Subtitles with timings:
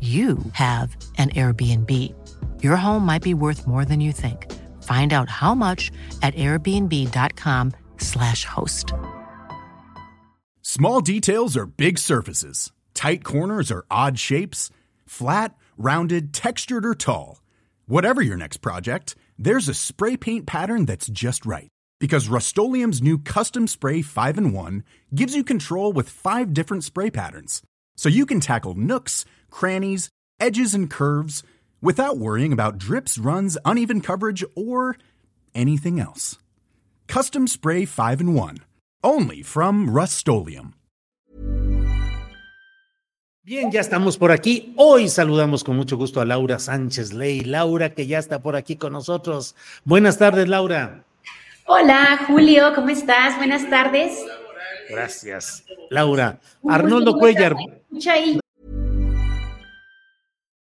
[0.00, 1.90] you have an Airbnb.
[2.62, 4.52] Your home might be worth more than you think.
[4.82, 5.90] Find out how much
[6.22, 8.92] at airbnb.com/slash host.
[10.60, 14.68] Small details are big surfaces, tight corners are odd shapes,
[15.06, 17.40] flat, rounded, textured, or tall.
[17.86, 21.68] Whatever your next project, there's a spray paint pattern that's just right.
[22.00, 27.10] Because Rust new Custom Spray 5 in 1 gives you control with five different spray
[27.10, 27.62] patterns.
[27.96, 30.10] So you can tackle nooks, crannies,
[30.40, 31.42] edges, and curves
[31.80, 34.96] without worrying about drips, runs, uneven coverage, or
[35.54, 36.38] anything else.
[37.06, 38.58] Custom Spray 5 and 1.
[39.02, 40.74] Only from rust -Oleum.
[43.46, 44.72] Bien, ya estamos por aquí.
[44.76, 47.40] Hoy saludamos con mucho gusto a Laura Sánchez Ley.
[47.40, 49.54] Laura, que ya está por aquí con nosotros.
[49.84, 51.04] Buenas tardes, Laura.
[51.66, 53.36] Hola, Julio, ¿cómo estás?
[53.36, 54.18] Buenas tardes.
[54.88, 56.40] Gracias, Laura.
[56.66, 57.54] Arnoldo Cuellar.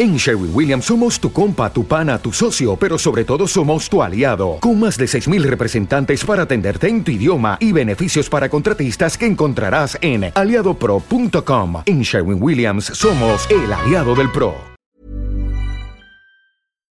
[0.00, 4.02] En Sherwin Williams somos tu compa, tu pana, tu socio, pero sobre todo somos tu
[4.02, 4.56] aliado.
[4.58, 9.26] Con más de 6.000 representantes para atenderte en tu idioma y beneficios para contratistas que
[9.26, 11.82] encontrarás en aliadopro.com.
[11.84, 14.54] En Sherwin Williams somos el aliado del PRO.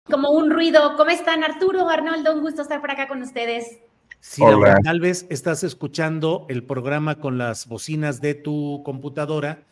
[0.04, 0.94] Como un ruido.
[0.98, 2.34] ¿Cómo están, Arturo, Arnoldo?
[2.34, 3.78] Un gusto estar por acá con ustedes.
[4.20, 4.42] Sí,
[4.84, 9.64] tal vez estás escuchando el programa con las bocinas de tu computadora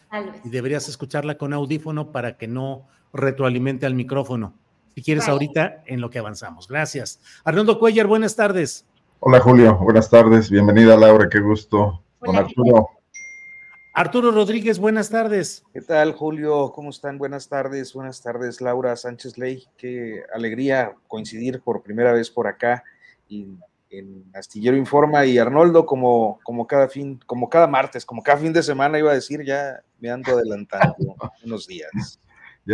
[0.45, 4.55] y deberías escucharla con audífono para que no retroalimente al micrófono.
[4.95, 6.67] Si quieres ahorita en lo que avanzamos.
[6.69, 7.21] Gracias.
[7.45, 8.85] Arnoldo Cuellar, buenas tardes.
[9.21, 10.51] Hola Julio, buenas tardes.
[10.51, 12.03] Bienvenida Laura, qué gusto.
[12.19, 12.89] Con Arturo.
[13.95, 15.65] Arturo Rodríguez, buenas tardes.
[15.73, 16.71] ¿Qué tal, Julio?
[16.73, 17.19] ¿Cómo están?
[17.19, 19.65] Buenas tardes, buenas tardes, Laura Sánchez Ley.
[19.77, 22.85] Qué alegría coincidir por primera vez por acá
[23.29, 23.49] y
[23.91, 28.53] en Astillero Informa y Arnoldo, como, como cada fin, como cada martes, como cada fin
[28.53, 30.95] de semana, iba a decir, ya me ando adelantando
[31.45, 32.21] unos días.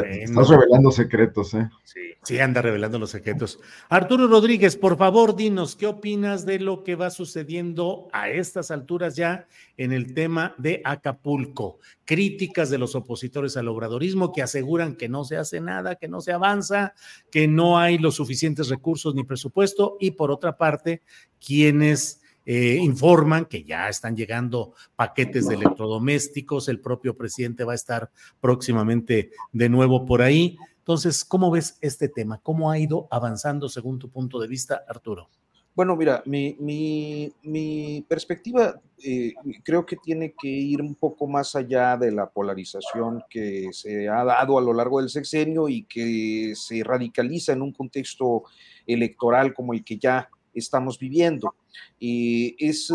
[0.02, 1.70] Estás revelando secretos, ¿eh?
[1.84, 2.00] Sí.
[2.24, 3.60] sí, anda revelando los secretos.
[3.88, 9.14] Arturo Rodríguez, por favor, dinos, ¿qué opinas de lo que va sucediendo a estas alturas
[9.14, 9.46] ya
[9.76, 11.78] en el tema de Acapulco?
[12.04, 16.20] Críticas de los opositores al obradorismo que aseguran que no se hace nada, que no
[16.20, 16.94] se avanza,
[17.30, 21.02] que no hay los suficientes recursos ni presupuesto, y por otra parte,
[21.38, 27.76] quienes eh, informan que ya están llegando paquetes de electrodomésticos, el propio presidente va a
[27.76, 28.10] estar
[28.40, 30.56] próximamente de nuevo por ahí.
[30.78, 32.40] Entonces, ¿cómo ves este tema?
[32.42, 35.30] ¿Cómo ha ido avanzando según tu punto de vista, Arturo?
[35.74, 39.32] Bueno, mira, mi, mi, perspectiva eh,
[39.64, 44.22] creo que tiene que ir un poco más allá de la polarización que se ha
[44.22, 48.44] dado a lo largo del sexenio y que se radicaliza en un contexto
[48.86, 51.54] electoral como el que ya estamos viviendo.
[51.98, 52.94] y es, eh,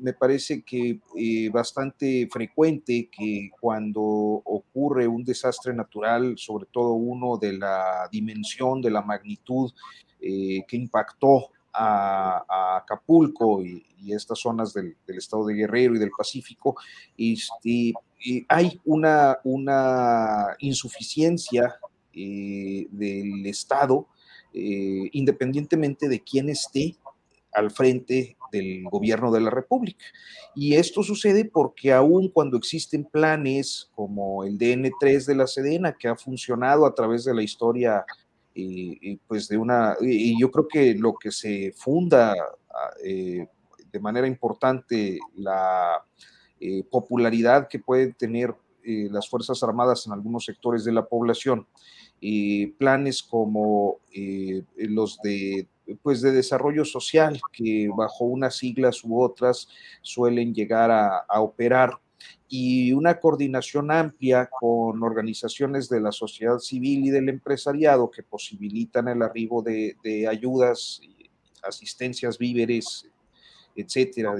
[0.00, 7.36] me parece que eh, bastante frecuente que cuando ocurre un desastre natural, sobre todo uno
[7.36, 9.72] de la dimensión, de la magnitud
[10.20, 16.76] eh, que impactó a, Acapulco y, estas zonas del, estado de Guerrero y del Pacífico,
[17.16, 17.38] y,
[18.48, 21.78] hay una, una insuficiencia
[22.14, 24.06] del Estado,
[24.54, 26.96] eh, independientemente de quién esté
[27.52, 30.04] al frente del gobierno de la República.
[30.54, 36.08] Y esto sucede porque aun cuando existen planes como el DN3 de la Sedena, que
[36.08, 38.04] ha funcionado a través de la historia,
[38.56, 42.34] y, pues de una, y yo creo que lo que se funda
[43.02, 43.48] eh,
[43.92, 46.04] de manera importante la
[46.60, 51.66] eh, popularidad que pueden tener eh, las Fuerzas Armadas en algunos sectores de la población,
[52.78, 53.98] planes como
[54.76, 55.66] los de
[56.02, 59.68] pues de desarrollo social que bajo unas siglas u otras
[60.02, 61.98] suelen llegar a, operar.
[62.48, 69.08] Y una coordinación amplia con organizaciones de la sociedad civil y del empresariado que posibilitan
[69.08, 71.00] el arribo de, ayudas,
[71.62, 73.06] asistencias, víveres,
[73.76, 74.34] etcétera,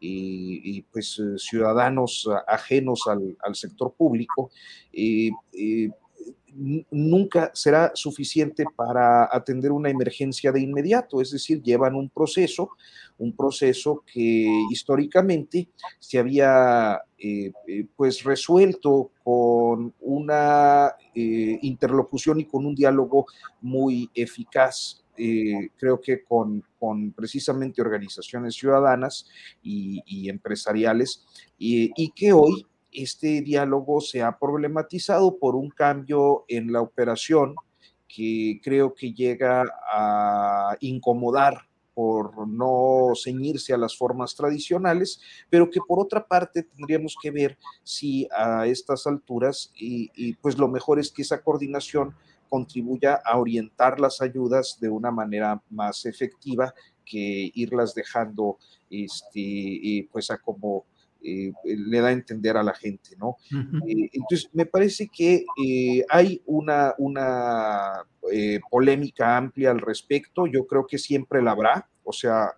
[0.00, 4.50] y, pues ciudadanos ajenos al, sector público,
[4.92, 5.88] eh, eh,
[6.90, 12.70] nunca será suficiente para atender una emergencia de inmediato, es decir, llevan un proceso,
[13.18, 15.68] un proceso que históricamente
[15.98, 23.26] se había eh, eh, pues resuelto con una eh, interlocución y con un diálogo
[23.60, 25.00] muy eficaz.
[25.16, 26.64] creo que con,
[27.14, 29.28] precisamente organizaciones ciudadanas
[29.62, 31.24] y, empresariales,
[31.56, 37.54] y que hoy este diálogo se ha problematizado por un cambio en la operación
[38.08, 45.80] que creo que llega a incomodar por no ceñirse a las formas tradicionales, pero que
[45.86, 51.10] por otra parte tendríamos que ver si a estas alturas, y, pues lo mejor es
[51.10, 52.14] que esa coordinación
[52.48, 56.74] contribuya a orientar las ayudas de una manera más efectiva
[57.04, 58.58] que irlas dejando
[58.90, 60.84] este, pues a como
[61.24, 63.36] eh, le da a entender a la gente, ¿no?
[63.88, 68.04] Eh, entonces, me parece que eh, hay una, una
[68.70, 72.54] polémica amplia al respecto, yo creo que siempre la habrá, o sea,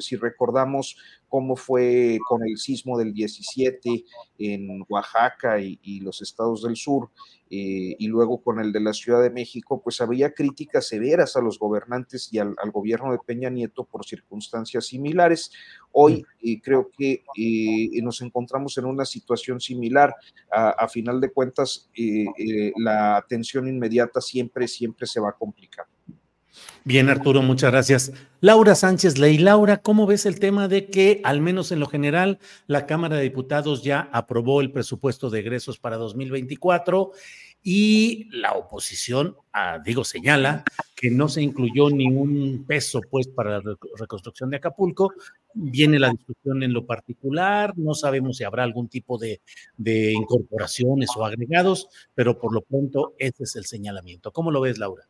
[0.00, 0.96] si recordamos
[1.28, 4.04] cómo fue con el sismo del 17
[4.38, 7.10] en Oaxaca y, los estados del sur,
[7.52, 11.40] eh, y luego con el de la Ciudad de México, pues había críticas severas a
[11.40, 15.50] los gobernantes y al, gobierno de Peña Nieto por circunstancias similares.
[15.90, 20.14] Hoy eh, creo que eh, nos encontramos en una situación similar.
[20.52, 21.90] A, final de cuentas,
[22.76, 25.86] la atención inmediata siempre, siempre se va a complicar.
[26.84, 28.12] Bien, Arturo, muchas gracias.
[28.40, 29.36] Laura Sánchez Ley.
[29.36, 33.22] Laura, ¿cómo ves el tema de que, al menos en lo general, la Cámara de
[33.22, 37.12] Diputados ya aprobó el presupuesto de egresos para 2024
[37.62, 40.64] y la oposición, ah, digo, señala
[40.96, 45.12] que no se incluyó ni un peso, pues, para la reconstrucción de Acapulco?
[45.52, 49.42] Viene la discusión en lo particular, no sabemos si habrá algún tipo de,
[49.76, 54.32] de incorporaciones o agregados, pero por lo pronto ese es el señalamiento.
[54.32, 55.09] ¿Cómo lo ves, Laura?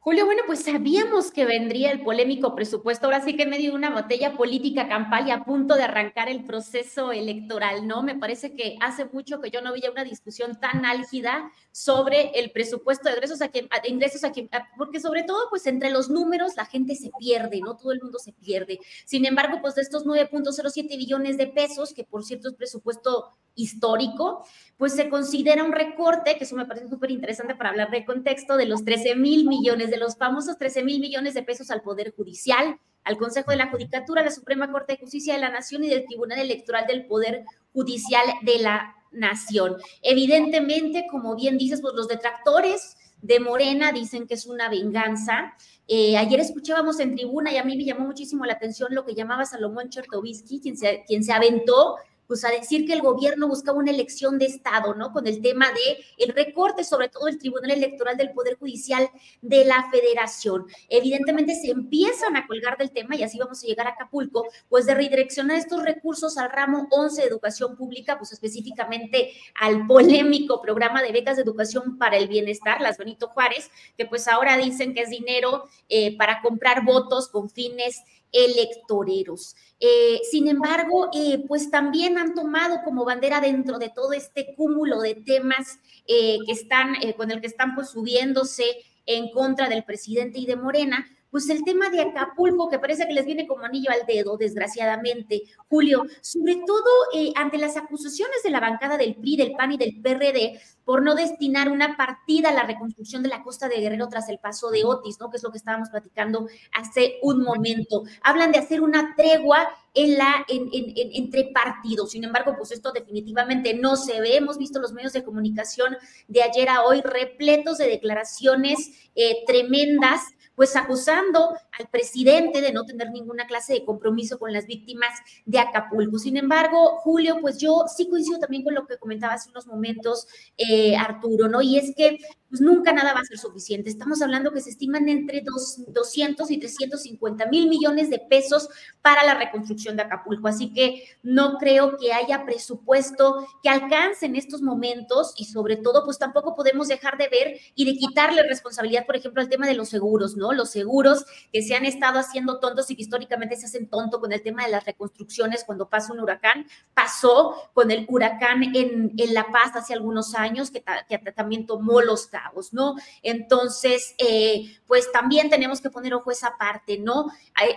[0.00, 3.76] Julio, bueno, pues sabíamos que vendría el polémico presupuesto, ahora sí que en medio de
[3.76, 8.04] una botella política campal y a punto de arrancar el proceso electoral, ¿no?
[8.04, 12.52] Me parece que hace mucho que yo no veía una discusión tan álgida sobre el
[12.52, 16.56] presupuesto de ingresos a quien, ingresos a quien, porque sobre todo, pues entre los números
[16.56, 17.76] la gente se pierde, ¿no?
[17.76, 18.78] Todo el mundo se pierde.
[19.04, 24.46] Sin embargo, pues de estos 9.07 billones de pesos, que por cierto es presupuesto histórico,
[24.76, 28.56] pues se considera un recorte, que eso me parece súper interesante para hablar del contexto,
[28.56, 32.14] de los 13 mil millones, de los famosos 13 mil millones de pesos al Poder
[32.14, 35.88] Judicial, al Consejo de la Judicatura, la Suprema Corte de Justicia de la Nación y
[35.88, 39.76] del Tribunal Electoral del Poder Judicial de la Nación.
[40.02, 45.54] Evidentemente, como bien dices, pues los detractores de Morena dicen que es una venganza.
[45.86, 49.14] Eh, ayer escuchábamos en tribuna y a mí me llamó muchísimo la atención lo que
[49.14, 51.96] llamaba Salomón Chertovisky, quien se, quien se aventó
[52.28, 55.12] pues a decir que el gobierno buscaba una elección de Estado, ¿no?
[55.12, 59.64] Con el tema de el recorte, sobre todo el Tribunal Electoral del Poder Judicial de
[59.64, 60.66] la Federación.
[60.88, 64.86] Evidentemente se empiezan a colgar del tema y así vamos a llegar a Acapulco, pues
[64.86, 71.02] de redireccionar estos recursos al ramo 11 de educación pública, pues específicamente al polémico programa
[71.02, 75.00] de becas de educación para el bienestar, las Benito Juárez, que pues ahora dicen que
[75.00, 79.56] es dinero eh, para comprar votos con fines electoreros.
[79.80, 85.00] Eh, sin embargo, eh, pues también han tomado como bandera dentro de todo este cúmulo
[85.00, 88.64] de temas eh, que están, con el que están pues subiéndose
[89.06, 93.12] en contra del presidente y de Morena, pues el tema de Acapulco, que parece que
[93.12, 96.90] les viene como anillo al dedo, desgraciadamente, Julio, sobre todo
[97.36, 101.14] ante las acusaciones de la bancada del PRI, del PAN y del PRD, por no
[101.14, 104.84] destinar una partida a la reconstrucción de la costa de Guerrero tras el paso de
[104.84, 105.28] Otis, ¿no?
[105.28, 108.04] Que es lo que estábamos platicando hace un momento.
[108.22, 112.12] Hablan de hacer una tregua en la, en, entre partidos.
[112.12, 114.36] Sin embargo, pues esto definitivamente no se ve.
[114.36, 115.94] Hemos visto los medios de comunicación
[116.26, 120.22] de ayer a hoy repletos de declaraciones eh, tremendas
[120.58, 125.12] pues acusando al presidente de no tener ninguna clase de compromiso con las víctimas
[125.46, 126.18] de Acapulco.
[126.18, 130.26] Sin embargo, Julio, pues yo sí coincido también con lo que comentaba hace unos momentos
[130.56, 131.62] eh, Arturo, ¿no?
[131.62, 133.90] Y es que pues nunca nada va a ser suficiente.
[133.90, 138.68] Estamos hablando que se estiman entre dos, 200 y 350 mil millones de pesos
[139.02, 140.48] para la reconstrucción de Acapulco.
[140.48, 146.04] Así que no creo que haya presupuesto que alcance en estos momentos y sobre todo,
[146.04, 149.74] pues tampoco podemos dejar de ver y de quitarle responsabilidad, por ejemplo, al tema de
[149.74, 150.52] los seguros, ¿no?
[150.52, 154.32] Los seguros que se han estado haciendo tontos y que históricamente se hacen tonto con
[154.32, 156.66] el tema de las reconstrucciones cuando pasa un huracán.
[156.94, 162.00] Pasó con el huracán en, en La Paz hace algunos años, que, que también tomó
[162.00, 162.30] los
[162.72, 162.96] ¿no?
[163.22, 167.26] Entonces, eh, pues también tenemos que poner ojo a esa parte, ¿no?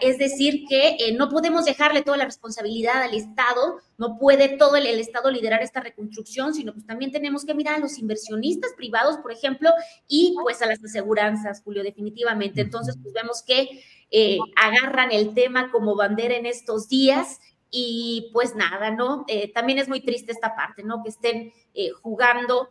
[0.01, 4.75] Es decir, que eh, no podemos dejarle toda la responsabilidad al Estado, no puede todo
[4.75, 9.17] el, Estado liderar esta reconstrucción, sino pues también tenemos que mirar a los inversionistas privados,
[9.17, 9.69] por ejemplo,
[10.07, 12.61] y pues a las aseguranzas, Julio, definitivamente.
[12.61, 17.39] Entonces, pues vemos que eh, agarran el tema como bandera en estos días
[17.69, 19.25] y pues nada, ¿no?
[19.53, 21.01] también es muy triste esta parte, ¿no?
[21.03, 21.53] Que estén
[22.01, 22.67] jugando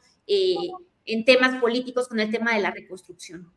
[1.13, 3.53] en temas políticos con el tema de la reconstrucción.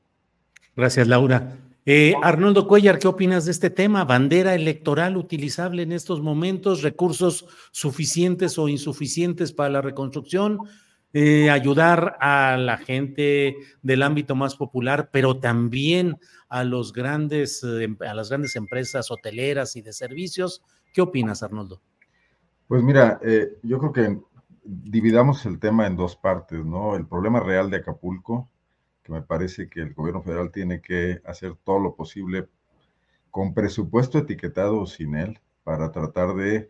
[0.75, 1.57] Gracias, Laura.
[1.85, 4.05] Eh, Arnoldo Cuellar, ¿qué opinas de este tema?
[4.05, 6.81] ¿Bandera electoral utilizable en estos momentos?
[6.81, 10.59] ¿Recursos suficientes o insuficientes para la reconstrucción?
[11.11, 16.17] Eh, ayudar a la gente del ámbito más popular, pero también
[16.47, 20.63] a los grandes, eh, a las grandes empresas hoteleras y de servicios.
[20.93, 21.81] ¿Qué opinas, Arnoldo?
[22.67, 23.19] Pues mira,
[23.61, 24.17] yo creo que
[24.63, 26.95] dividamos el tema en dos partes, ¿no?
[26.95, 28.49] El problema real de Acapulco,
[29.03, 32.47] que me parece que el gobierno federal tiene que hacer todo lo posible
[33.31, 36.69] con presupuesto etiquetado o sin él, para tratar de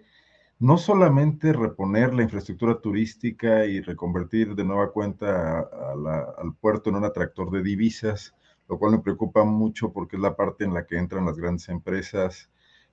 [0.59, 7.05] no solamente reponer la infraestructura turística y reconvertir de nueva cuenta al puerto en un
[7.05, 8.33] atractor de divisas,
[8.69, 11.67] lo cual me preocupa mucho porque es la parte en la que entran las grandes
[11.69, 12.49] empresas,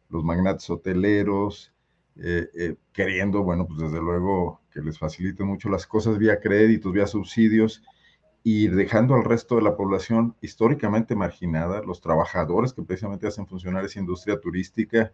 [0.08, 1.72] los magnates hoteleros,
[2.16, 6.92] eh, eh, queriendo, bueno, pues desde luego que les faciliten mucho las cosas vía créditos,
[6.92, 7.82] vía subsidios,
[8.42, 13.84] y dejando al resto de la población históricamente marginada, los trabajadores que precisamente hacen funcionar
[13.84, 15.12] esa industria turística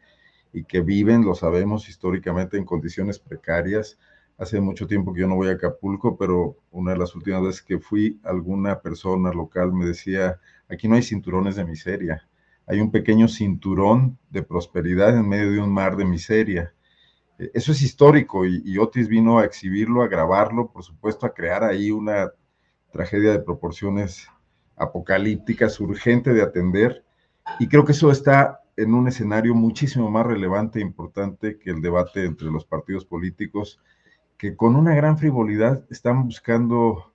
[0.53, 3.99] y que viven, lo sabemos, históricamente en condiciones precarias.
[4.39, 7.63] Hace mucho tiempo que yo no voy a Acapulco, pero una de las últimas veces
[7.63, 10.39] que fui, alguna persona local me decía,
[10.69, 12.29] aquí no hay cinturones de miseria,
[12.67, 16.75] hay un pequeño cinturón de prosperidad en medio de un mar de miseria.
[17.39, 21.91] Eso es histórico y, Otis vino a exhibirlo, a grabarlo, por supuesto, a crear ahí
[21.91, 22.33] una
[22.91, 24.29] tragedia de proporciones
[24.77, 27.05] apocalípticas, urgente de atender.
[27.59, 31.83] Y creo que eso está en un escenario muchísimo más relevante e importante que el
[31.83, 33.81] debate entre los partidos políticos,
[34.39, 37.13] que con una gran frivolidad están buscando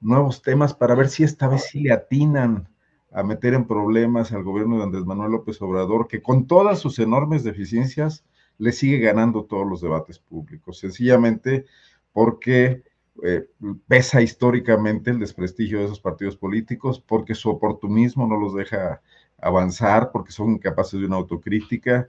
[0.00, 2.68] nuevos temas para ver si esta vez le atinan
[3.12, 6.98] a meter en problemas al gobierno de Andrés Manuel López Obrador, que con todas sus
[6.98, 8.24] enormes deficiencias
[8.58, 11.66] le sigue ganando todos los debates públicos, sencillamente
[12.12, 12.82] porque
[13.22, 13.48] eh,
[13.86, 19.02] pesa históricamente el desprestigio de esos partidos políticos, porque su oportunismo no los deja
[19.40, 22.08] avanzar, porque son incapaces de una autocrítica.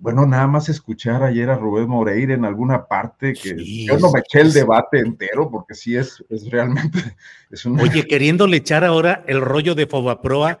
[0.00, 4.20] Bueno, nada más escuchar ayer a Rubén Moreira en alguna parte, que yo no me
[4.20, 6.98] eché el debate entero, porque sí es, es realmente...
[7.48, 10.60] Es Oye, queriéndole echar ahora el rollo de Fobaproa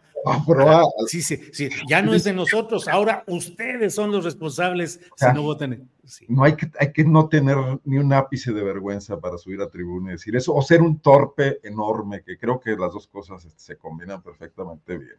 [1.06, 5.42] Sí, sí, sí, ya no es de nosotros, ahora ustedes son los responsables si no
[5.42, 5.88] votan.
[6.28, 9.70] No hay que, hay que no tener ni un ápice de vergüenza para subir a
[9.70, 13.44] tribuna y decir eso, o ser un torpe enorme, que creo que las dos cosas
[13.44, 15.16] este, se combinan perfectamente bien.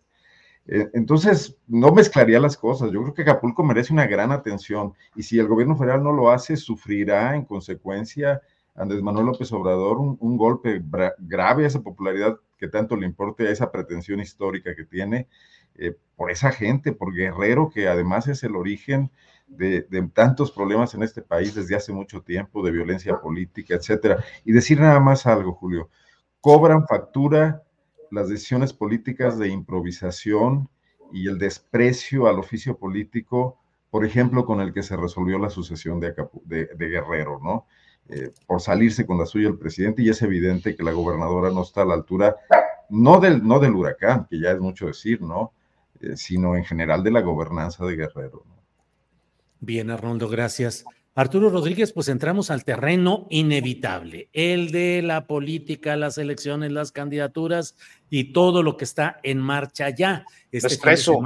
[0.67, 2.91] Eh, entonces, no mezclaría las cosas.
[2.91, 6.29] Yo creo que Acapulco merece una gran atención y si el gobierno federal no lo
[6.29, 8.41] hace, sufrirá en consecuencia
[8.75, 10.83] Andrés Manuel López Obrador un, golpe
[11.19, 15.27] grave a esa popularidad que tanto le importe a esa pretensión histórica que tiene
[15.75, 19.11] eh, por esa gente, por Guerrero, que además es el origen
[19.47, 24.23] de, tantos problemas en este país desde hace mucho tiempo, de violencia política, etcétera.
[24.43, 25.89] Y decir nada más algo, Julio,
[26.41, 27.63] cobran factura
[28.11, 30.69] las decisiones políticas de improvisación
[31.11, 33.59] y el desprecio al oficio político,
[33.89, 36.13] por ejemplo, con el que se resolvió la sucesión de,
[36.45, 37.65] de Guerrero, ¿no?
[38.09, 41.61] Eh, por salirse con la suya el presidente y es evidente que la gobernadora no
[41.61, 42.37] está a la altura,
[42.89, 45.51] no del, no del huracán, que ya es mucho decir, ¿no?
[45.99, 48.45] Eh, sino en general de la gobernanza de Guerrero.
[49.59, 50.85] Bien, Arnoldo, gracias.
[51.17, 57.75] Arturo Rodríguez, pues entramos al terreno inevitable, el de la política, las elecciones, las candidaturas
[58.07, 60.25] y todo lo que está en marcha ya.
[60.51, 61.19] Este estreso.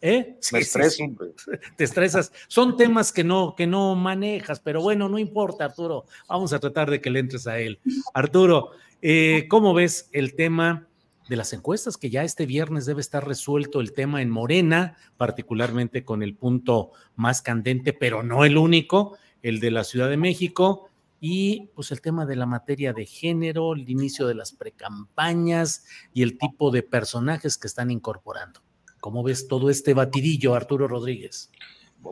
[0.00, 0.38] ¿Eh?
[0.52, 1.02] Me estreso.
[1.76, 2.32] Te estresas.
[2.46, 6.06] Son temas que no, que no manejas, pero bueno, no importa, Arturo.
[6.28, 7.80] Vamos a tratar de que le entres a él.
[8.14, 8.70] Arturo,
[9.00, 10.86] eh, ¿cómo ves el tema
[11.28, 11.96] de las encuestas?
[11.96, 16.92] Que ya este viernes debe estar resuelto el tema en Morena, particularmente con el punto
[17.16, 20.88] más candente, pero no el único, el de la Ciudad de México,
[21.24, 26.22] y pues el tema de la materia de género, el inicio de las precampañas y
[26.22, 28.60] el tipo de personajes que están incorporando.
[28.98, 31.50] ¿Cómo ves todo este batidillo, Arturo Rodríguez?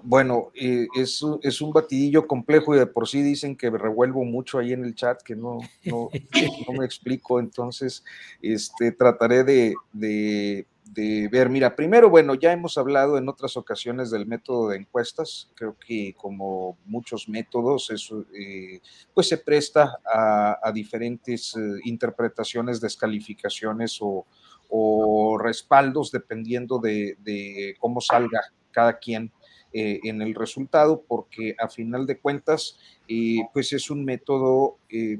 [0.04, 4.58] Bueno, eh, es, es, un batidillo complejo y de por sí dicen que revuelvo mucho
[4.58, 6.08] ahí en el chat, que no, no,
[6.68, 8.04] no me explico, entonces
[8.40, 11.49] este, trataré de, de, de, ver.
[11.49, 16.14] Mira, primero, bueno, ya hemos hablado en otras ocasiones del método de encuestas, creo que
[16.14, 18.80] como muchos métodos, eso eh,
[19.14, 24.26] pues se presta a, diferentes eh, interpretaciones, descalificaciones o,
[24.68, 29.32] o respaldos dependiendo de, cómo salga cada quien
[29.73, 32.78] eh, en el resultado, porque a final de cuentas,
[33.09, 35.18] eh, pues es un método que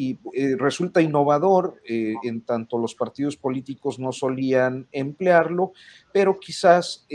[0.00, 0.18] y,
[0.56, 5.72] resulta innovador, en tanto los partidos políticos no solían emplearlo,
[6.10, 7.06] pero quizás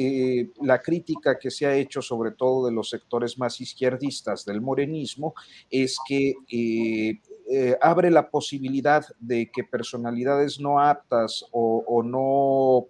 [0.62, 5.34] la crítica que se ha hecho, sobre todo de los sectores más izquierdistas del morenismo,
[5.72, 6.36] es que
[7.82, 12.88] abre la posibilidad de que personalidades no aptas o, o no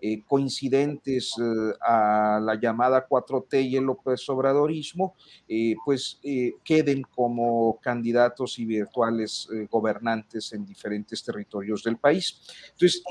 [0.00, 5.14] eh, coincidentes eh, a la llamada 4T y el López Obradorismo,
[5.48, 6.20] eh, pues
[6.64, 12.40] queden como candidatos y virtuales gobernantes en diferentes territorios del país.
[12.72, 13.02] Entonces,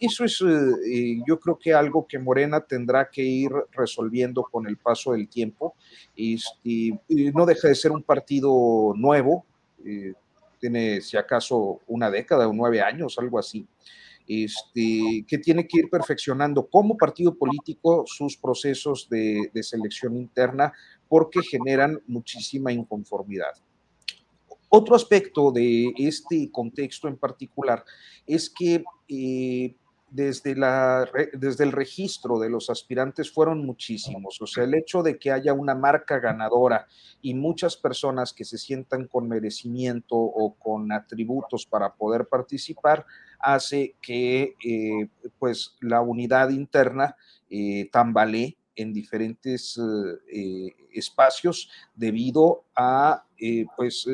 [0.00, 0.38] eso es
[1.26, 5.74] yo creo que algo que Morena tendrá que ir resolviendo con el paso del tiempo.
[6.16, 6.38] y
[7.34, 9.44] no deja de ser un partido nuevo,
[10.58, 13.66] tiene si acaso una década o nueve años, algo así
[14.26, 20.72] este, que tiene que ir perfeccionando como partido político sus procesos de, selección interna
[21.08, 23.52] porque generan muchísima inconformidad.
[24.68, 27.84] Otro aspecto de este contexto en particular
[28.26, 29.74] es que eh,
[30.12, 34.40] desde, la, desde el registro de los aspirantes fueron muchísimos.
[34.42, 36.86] O sea, el hecho de que haya una marca ganadora
[37.22, 43.06] y muchas personas que se sientan con merecimiento o con atributos para poder participar,
[43.38, 47.16] hace que eh, pues la unidad interna
[47.48, 49.78] eh, tambalee en diferentes
[50.32, 53.24] eh, espacios debido a
[53.76, 54.06] pues,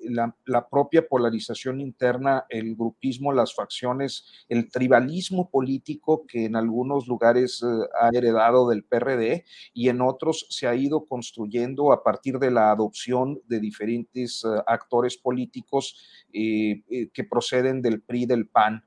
[0.00, 7.06] la, la, propia polarización interna, el grupismo, las facciones, el tribalismo político que en algunos
[7.06, 7.64] lugares
[7.98, 12.70] ha heredado del PRD y en otros se ha ido construyendo a partir de la
[12.70, 18.84] adopción de diferentes actores políticos que proceden del PRI, del PAN,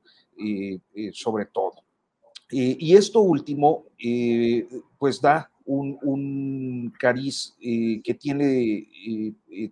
[1.13, 1.86] sobre todo.
[2.51, 8.87] Eh, y esto último, eh, pues da un, cariz eh, que tiene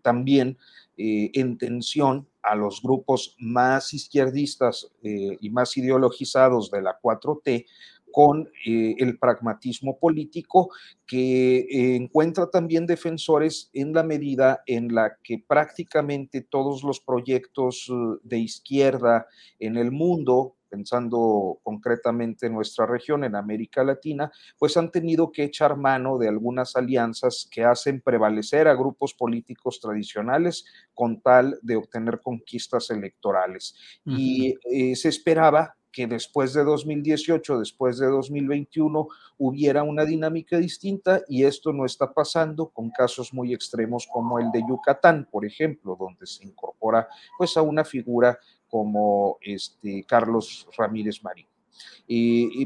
[0.01, 0.57] también
[0.97, 7.65] en tensión a los grupos más izquierdistas y más ideologizados de la 4T
[8.11, 10.69] con el pragmatismo político
[11.07, 17.89] que encuentra también defensores en la medida en la que prácticamente todos los proyectos
[18.23, 19.27] de izquierda
[19.59, 25.45] en el mundo pensando concretamente en nuestra región, en América Latina, pues han tenido que
[25.45, 31.77] echar mano de algunas alianzas que hacen prevalecer a grupos políticos tradicionales con tal de
[31.77, 33.75] obtener conquistas electorales.
[34.05, 39.07] Y eh, se esperaba que después de 2018, después de 2021,
[39.38, 44.51] hubiera una dinámica distinta y esto no está pasando con casos muy extremos como el
[44.51, 47.07] de Yucatán, por ejemplo, donde se incorpora
[47.38, 48.38] pues a una figura
[48.75, 51.47] como este Carlos Ramírez Marín.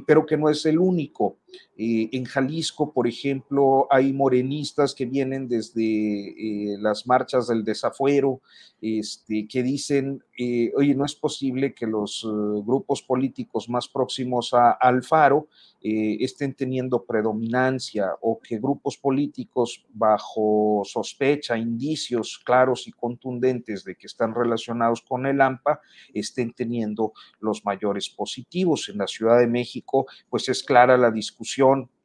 [0.08, 1.38] pero que no es el único.
[1.82, 8.42] En Jalisco, por ejemplo, hay morenistas que vienen desde eh, las marchas del desafuero,
[8.82, 12.28] este, que dicen, eh, oye, no es posible que los eh,
[12.66, 15.48] grupos políticos más próximos a Alfaro
[15.82, 24.08] estén teniendo predominancia o que grupos políticos bajo sospecha, indicios claros y contundentes de que
[24.08, 25.80] están relacionados con el AMPA
[26.14, 28.90] estén teniendo los mayores positivos.
[28.90, 31.39] En la Ciudad de México, pues es clara la discusión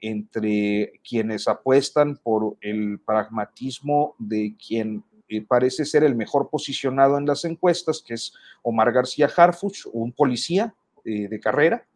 [0.00, 7.26] entre quienes apuestan por el pragmatismo de quien eh, parece ser el mejor posicionado en
[7.26, 11.86] las encuestas, que es Omar García Harfuch, un policía eh, de carrera,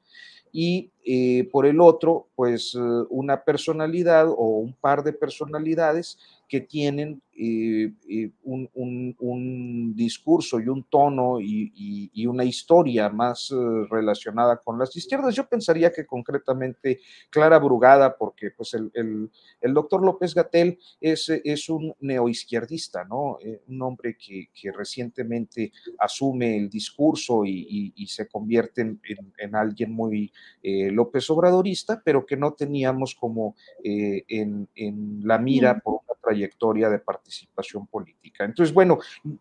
[0.53, 0.90] y
[1.50, 6.18] por el otro, pues una personalidad o un par de personalidades
[6.48, 13.54] que tienen eh, eh, un, discurso y un tono y, una historia más eh,
[13.90, 15.34] relacionada con las izquierdas.
[15.34, 19.30] Yo pensaría que concretamente Clara Brugada, porque pues el,
[19.72, 23.38] doctor López Gatel es, es un neoizquierdista, ¿no?
[23.68, 30.32] un hombre que, recientemente asume el discurso y, se convierte en, alguien muy
[30.98, 34.68] López Obradorista, pero que no teníamos como en,
[35.22, 38.44] la mira por una trayectoria de participación política.
[38.44, 38.98] Entonces, bueno,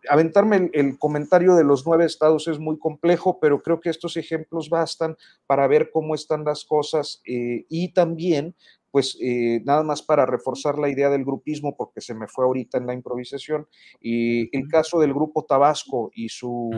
[0.08, 4.70] aventarme el, comentario de los nueve estados es muy complejo, pero creo que estos ejemplos
[4.70, 5.16] bastan
[5.46, 8.54] para ver cómo están las cosas eh, y también
[8.90, 12.78] pues eh, nada más para reforzar la idea del grupismo, porque se me fue ahorita
[12.78, 13.66] en la improvisación,
[14.00, 16.70] y el caso del grupo Tabasco y su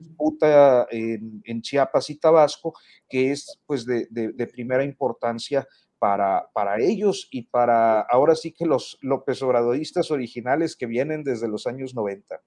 [0.00, 2.74] disputa en, Chiapas y Tabasco,
[3.08, 5.66] que es pues de, de primera importancia
[6.00, 11.46] para, para ellos y para ahora sí que los López Obradoristas originales que vienen desde
[11.46, 12.40] los años 90.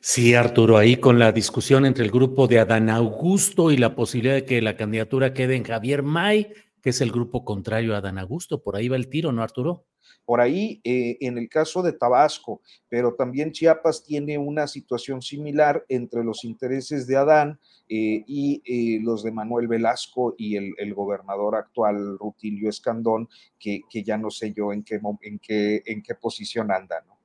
[0.00, 4.34] Sí, Arturo, ahí con la discusión entre el grupo de Adán Augusto y la posibilidad
[4.34, 8.18] de que la candidatura quede en Javier May, que es el grupo contrario a Adán
[8.18, 8.62] Augusto.
[8.62, 9.86] Por ahí va el tiro, ¿no, Arturo?
[10.24, 15.84] Por ahí, eh, en el caso de Tabasco, pero también Chiapas tiene una situación similar
[15.88, 21.56] entre los intereses de Adán eh, y eh, los de Manuel Velasco y el, gobernador
[21.56, 26.70] actual, Rutilio Escandón, que, ya no sé yo en qué, en qué, en qué posición
[26.70, 27.18] anda, ¿no?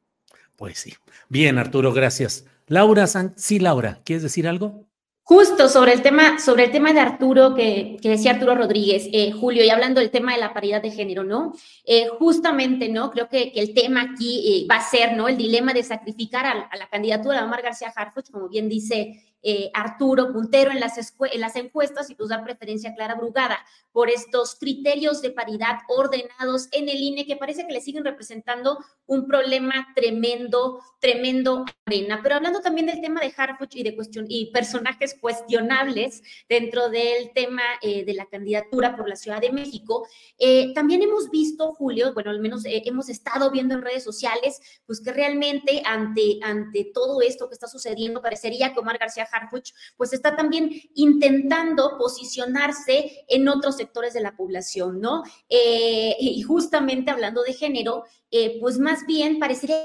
[0.55, 0.93] Pues sí.
[1.29, 2.45] Bien, Arturo, gracias.
[2.67, 4.87] Laura, sí, Laura, ¿quieres decir algo?
[5.25, 9.63] Justo sobre el tema, sobre el tema de Arturo, que, decía Arturo Rodríguez, eh, Julio,
[9.63, 11.53] y hablando del tema de la paridad de género, ¿no?
[11.85, 13.09] Eh, justamente, ¿no?
[13.09, 15.29] Creo que, el tema aquí eh, va a ser, ¿no?
[15.29, 19.69] El dilema de sacrificar a, la candidatura de Omar García Harfuch, como bien dice eh,
[19.73, 23.59] Arturo puntero en las, en las encuestas y pues dar preferencia a Clara Brugada
[23.91, 28.79] por estos criterios de paridad ordenados en el INE que parece que le siguen representando
[29.05, 32.21] un problema tremendo, tremendo arena.
[32.23, 37.31] Pero hablando también del tema de Harfuch y de cuestión y personajes cuestionables dentro del
[37.33, 40.07] tema eh, de la candidatura por la Ciudad de México,
[40.39, 45.01] eh, también hemos visto, Julio, bueno, al menos hemos estado viendo en redes sociales, pues
[45.01, 50.13] que realmente ante, ante todo esto que está sucediendo, parecería que Omar García Harfuch, pues
[50.13, 55.23] está también intentando posicionarse en otros sectores de la población, ¿no?
[55.49, 59.83] Eh, y justamente hablando de género, eh, pues más bien parecería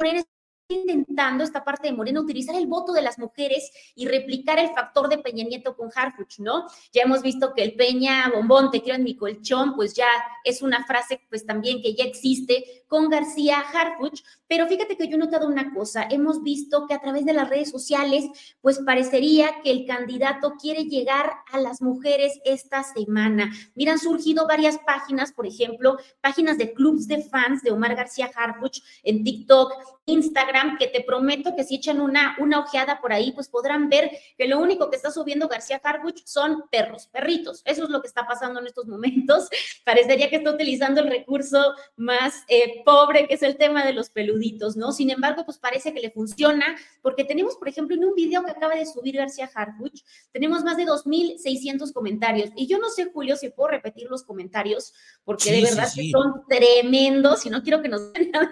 [0.69, 5.09] intentando esta parte de Moreno utilizar el voto de las mujeres y replicar el factor
[5.09, 6.67] de Peña Nieto con Harfuch, ¿no?
[6.93, 10.09] Ya hemos visto que el Peña Bombón, te quiero en mi colchón, pues ya
[10.45, 15.17] es una frase pues también que ya existe con García Harfuch, pero fíjate que yo
[15.17, 18.27] he notado una cosa, hemos visto que a través de las redes sociales
[18.61, 23.51] pues parecería que el candidato quiere llegar a las mujeres esta semana.
[23.75, 28.31] Mira, han surgido varias páginas, por ejemplo, páginas de clubs de fans de Omar García
[28.35, 29.73] Harfuch en TikTok,
[30.09, 34.11] Instagram, que te prometo que si echan una, una ojeada por ahí, pues podrán ver
[34.37, 37.63] que lo único que está subiendo García Harbuch son perros, perritos.
[37.65, 39.49] Eso es lo que está pasando en estos momentos.
[39.85, 44.11] Parecería que está utilizando el recurso más eh, pobre, que es el tema de los
[44.11, 44.93] peluditos, ¿no?
[44.93, 48.51] Sin embargo, pues parece que le funciona, porque tenemos, por ejemplo, en un video que
[48.51, 52.51] acaba de subir García Harbuch, tenemos más de 2.600 comentarios.
[52.57, 54.95] Y yo no sé, Julio, si puedo repetir los comentarios,
[55.25, 58.51] porque de verdad son tremendos y no quiero que nos den a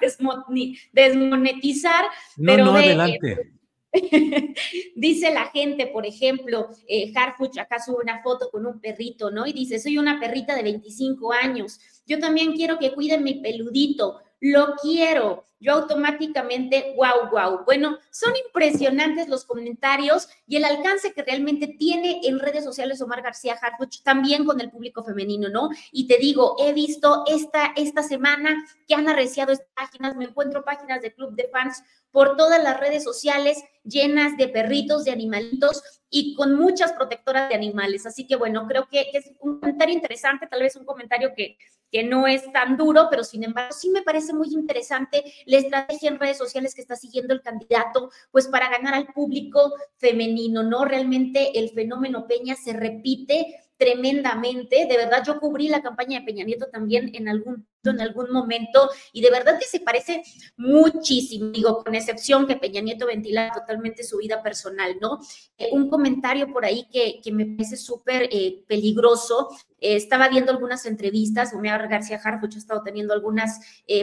[1.46, 2.04] monetizar,
[2.36, 3.52] pero no, adelante.
[4.96, 9.46] dice la gente, por ejemplo, eh, Harfuch acá sube una foto con un perrito, ¿no?
[9.46, 14.20] Y dice, soy una perrita de 25 años, yo también quiero que cuiden mi peludito,
[14.40, 15.44] lo quiero.
[15.58, 17.64] Yo automáticamente, wow, wow.
[17.64, 23.22] Bueno, son impresionantes los comentarios y el alcance que realmente tiene en redes sociales Omar
[23.22, 25.70] García Harfuch, también con el público femenino, ¿no?
[25.92, 28.54] Y te digo, he visto esta, esta semana
[28.86, 32.78] que han arreciado estas páginas, me encuentro páginas de club de fans por todas las
[32.78, 38.06] redes sociales llenas de perritos, de animalitos y con muchas protectoras de animales.
[38.06, 41.58] Así que bueno, creo que es un comentario interesante, tal vez un comentario que,
[41.90, 46.10] que no es tan duro, pero sin embargo sí me parece muy interesante la estrategia
[46.10, 50.84] en redes sociales que está siguiendo el candidato, pues para ganar al público femenino, ¿no?
[50.84, 54.86] Realmente el fenómeno Peña se repite tremendamente.
[54.88, 58.88] De verdad, yo cubrí la campaña de Peña Nieto también en algún, en algún momento
[59.12, 60.22] y de verdad que se parece
[60.56, 65.20] muchísimo, digo, con excepción que Peña Nieto ventila totalmente su vida personal, ¿no?
[65.58, 69.48] Eh, un comentario por ahí que, que me parece súper eh, peligroso.
[69.78, 73.60] Eh, estaba viendo algunas entrevistas, Omar García Harfuch ha estado teniendo algunas,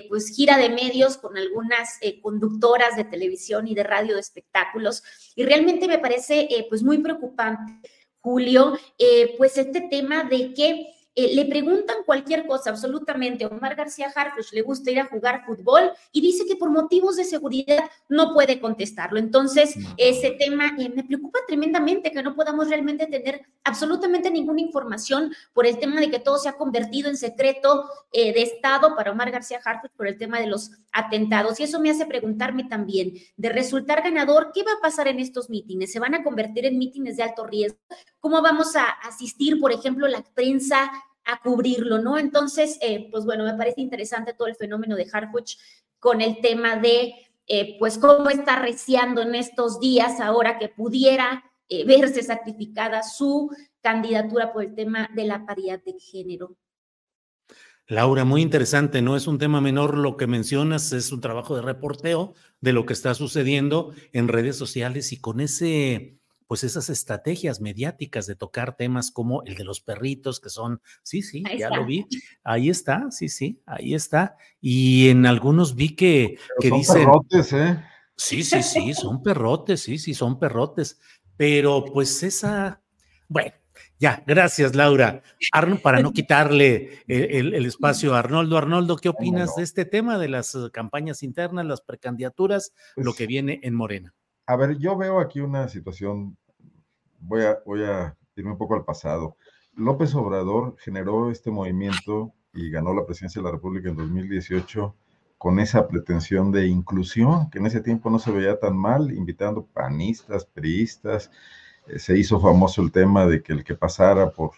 [0.08, 5.04] pues, gira de medios con algunas conductoras de televisión y de radio de espectáculos
[5.36, 7.90] y realmente me parece, pues, muy preocupante
[8.24, 13.46] Julio, eh, pues este tema de que eh, le preguntan cualquier cosa, absolutamente.
[13.46, 17.24] Omar García Harfuch le gusta ir a jugar fútbol y dice que por motivos de
[17.24, 19.20] seguridad no puede contestarlo.
[19.20, 25.34] Entonces, ese tema eh, me preocupa tremendamente que no podamos realmente tener absolutamente ninguna información
[25.54, 29.12] por el tema de que todo se ha convertido en secreto eh, de Estado para
[29.12, 31.60] Omar García Harfuch por el tema de los atentados.
[31.60, 35.50] Y eso me hace preguntarme también, de resultar ganador, ¿qué va a pasar en estos
[35.50, 35.92] mítines?
[35.92, 37.78] ¿Se van a convertir en mítines de alto riesgo?
[38.20, 40.90] ¿Cómo vamos a asistir, por ejemplo, la prensa?
[41.26, 42.18] A cubrirlo, ¿no?
[42.18, 45.58] Entonces, eh, pues bueno, me parece interesante todo el fenómeno de Harfuch
[46.00, 47.14] con el tema de,
[47.48, 53.50] eh, pues, cómo está reciando en estos días ahora que pudiera eh, verse sacrificada su
[53.82, 56.58] candidatura por el tema de la paridad de género.
[57.88, 61.62] Laura, muy interesante, no es un tema menor lo que mencionas, es un trabajo de
[61.62, 67.62] reporteo de lo que está sucediendo en redes sociales y con ese pues esas estrategias
[67.62, 71.86] mediáticas de tocar temas como el de los perritos, que son, sí, sí, ya lo
[71.86, 72.06] vi,
[72.44, 74.38] ahí está, sí, sí, ahí está.
[74.62, 77.06] Y en algunos vi que, que son dicen...
[77.06, 77.84] Perrotes, ¿eh?
[78.16, 81.00] Sí, sí, sí, son perrotes, sí, sí, son perrotes.
[81.36, 82.82] Pero pues esa,
[83.28, 83.54] bueno,
[84.00, 85.24] ya, gracias, Laura.
[85.52, 88.58] Arno, para no quitarle el, el, espacio a Arnoldo.
[88.58, 93.28] Arnoldo, ¿qué opinas de este tema de las campañas internas, las precandidaturas, lo Pues que
[93.28, 94.14] viene en Morena?
[94.46, 96.38] A ver, yo veo aquí una situación,
[97.20, 99.38] voy a, voy a irme un poco al pasado.
[99.74, 104.96] López Obrador generó este movimiento y ganó la presidencia de la República en 2018
[105.38, 109.66] con esa pretensión de inclusión, que en ese tiempo no se veía tan mal, invitando
[109.66, 111.32] panistas, priistas.
[111.88, 114.52] Eh, se hizo famoso el tema de que el que pasara por,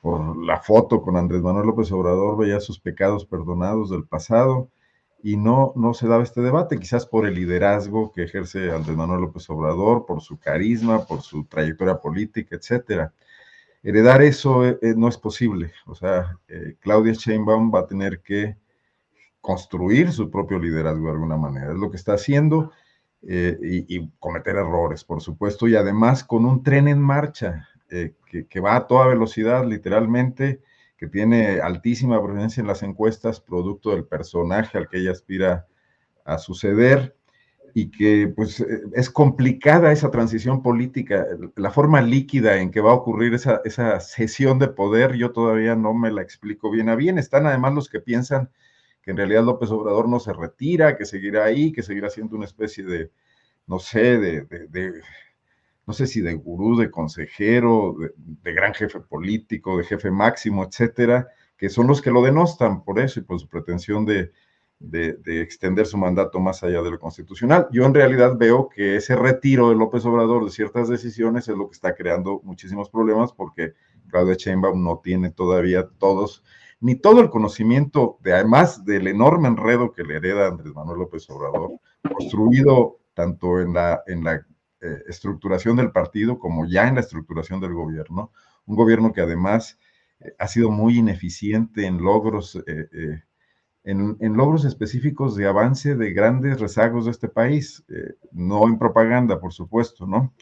[0.00, 4.68] por la foto con Andrés Manuel López Obrador veía sus pecados perdonados del pasado
[5.22, 9.22] y no, no se daba este debate, quizás por el liderazgo que ejerce Andrés Manuel
[9.22, 13.12] López Obrador, por su carisma, por su trayectoria política, etcétera.
[13.82, 15.72] Heredar eso eh, eh, no es posible.
[15.86, 18.56] O sea, eh, Claudia Sheinbaum va a tener que
[19.40, 21.72] construir su propio liderazgo de alguna manera.
[21.72, 22.72] Es lo que está haciendo
[23.22, 28.14] eh, y, y, cometer errores, por supuesto, y además con un tren en marcha eh,
[28.26, 30.60] que, que va a toda velocidad, literalmente
[31.00, 35.66] que tiene altísima presencia en las encuestas, producto del personaje al que ella aspira
[36.26, 37.16] a suceder,
[37.72, 42.96] y que pues es complicada esa transición política, la forma líquida en que va a
[42.96, 47.16] ocurrir esa, esa cesión de poder, yo todavía no me la explico bien a bien.
[47.16, 48.50] Están además los que piensan
[49.00, 52.44] que en realidad López Obrador no se retira, que seguirá ahí, que seguirá siendo una
[52.44, 53.10] especie de,
[53.66, 55.00] no sé, de, de
[55.86, 60.64] no sé si de gurú, de consejero, de, de, gran jefe político, de jefe máximo,
[60.64, 64.30] etcétera, que son los que lo denostan por eso y por su pretensión de,
[64.80, 67.68] de, de, extender su mandato más allá de lo constitucional.
[67.70, 71.68] Yo en realidad veo que ese retiro de López Obrador de ciertas decisiones es lo
[71.68, 73.74] que está creando muchísimos problemas porque
[74.08, 76.42] Claudia Sheinbaum no tiene todavía todos,
[76.80, 81.28] ni todo el conocimiento, de, además del enorme enredo que le hereda Andrés Manuel López
[81.28, 81.72] Obrador,
[82.16, 84.46] construido tanto en la, en la
[84.82, 88.32] eh, estructuración del partido como ya en la estructuración del gobierno,
[88.66, 89.78] un gobierno que además
[90.20, 93.22] eh, ha sido muy ineficiente en logros, eh,
[93.84, 97.84] en, logros específicos de avance de grandes rezagos de este país,
[98.32, 100.32] no en propaganda, por supuesto, ¿no?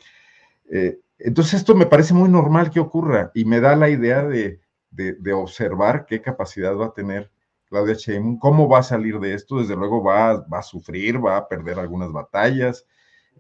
[1.19, 5.15] entonces esto me parece muy normal que ocurra y me da la idea de, de,
[5.15, 7.31] de observar qué capacidad va a tener
[7.69, 11.37] Claudia Sheinbaum, cómo va a salir de esto, desde luego va, va a sufrir, va
[11.37, 12.87] a perder algunas batallas,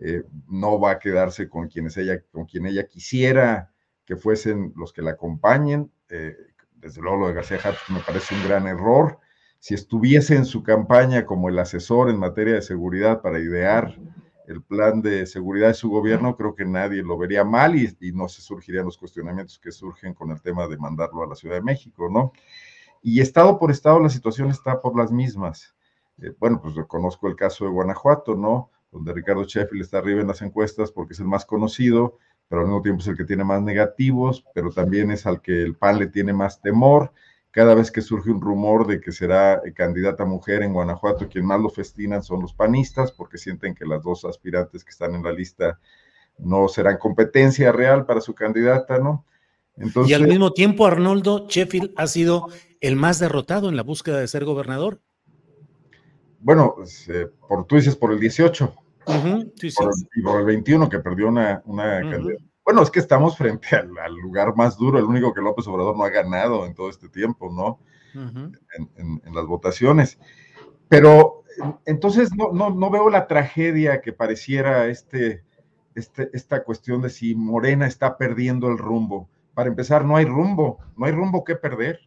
[0.00, 3.72] eh, no va a quedarse con quienes ella, con quien ella quisiera
[4.04, 5.92] que fuesen los que la acompañen.
[6.08, 6.36] Eh,
[6.76, 9.18] desde luego lo de García Harfuch me parece un gran error.
[9.58, 13.98] Si estuviese en su campaña como el asesor en materia de seguridad para idear
[14.46, 18.28] el plan de seguridad de su gobierno, creo que nadie lo vería mal y, no
[18.28, 21.62] se surgirían los cuestionamientos que surgen con el tema de mandarlo a la Ciudad de
[21.62, 22.32] México, ¿no?
[23.02, 25.74] Y estado por estado la situación está por las mismas.
[26.22, 28.70] Eh, bueno, pues conozco el caso de Guanajuato, ¿no?
[28.90, 32.68] Donde Ricardo Sheffield está arriba en las encuestas porque es el más conocido, pero al
[32.68, 35.98] mismo tiempo es el que tiene más negativos, pero también es al que el PAN
[35.98, 37.12] le tiene más temor.
[37.50, 41.60] Cada vez que surge un rumor de que será candidata mujer en Guanajuato, quien más
[41.60, 45.32] lo festinan son los panistas, porque sienten que las dos aspirantes que están en la
[45.32, 45.78] lista
[46.38, 49.24] no serán competencia real para su candidata, ¿no?
[49.76, 52.48] Entonces, y al mismo tiempo, Arnoldo Sheffield ha sido
[52.80, 55.00] el más derrotado en la búsqueda de ser gobernador
[56.40, 56.76] bueno,
[57.08, 58.74] eh, por, tú dices por el 18
[59.06, 60.06] uh -huh, sí, por, sí.
[60.14, 62.36] y por el 21 que perdió una, una uh -huh.
[62.64, 65.96] Bueno, es que estamos frente al, al, lugar más duro, el único que López Obrador
[65.96, 67.78] no ha ganado en todo este tiempo, ¿no?
[68.14, 68.58] Uh -huh.
[68.76, 70.18] en, en, en, las votaciones.
[70.88, 71.44] Pero
[71.86, 75.44] entonces no, no, no, veo la tragedia que pareciera este,
[75.94, 79.28] este, esta cuestión de si Morena está perdiendo el rumbo.
[79.54, 82.00] Para empezar, no hay rumbo, no hay rumbo que perder.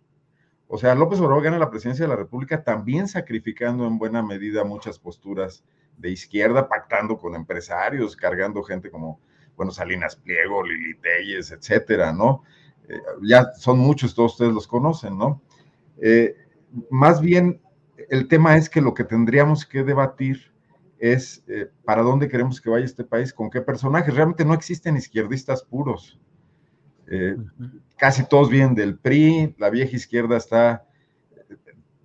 [0.74, 4.64] O sea, López Obrador gana la presidencia de la República también sacrificando en buena medida
[4.64, 5.66] muchas posturas
[5.98, 9.20] de izquierda, pactando con empresarios, cargando gente como,
[9.58, 12.44] bueno, Salinas Pliego, Lili Telles, etcétera, ¿no?
[12.88, 15.42] Eh, ya son muchos, todos ustedes los conocen, ¿no?
[15.98, 16.38] Eh,
[16.90, 17.60] más bien,
[18.10, 20.54] el tema es que lo que tendríamos que debatir
[21.00, 24.16] es eh, para dónde queremos que vaya este país, con qué personajes.
[24.16, 26.18] Realmente no existen izquierdistas puros.
[28.02, 30.88] Casi todos vienen del PRI, la vieja izquierda está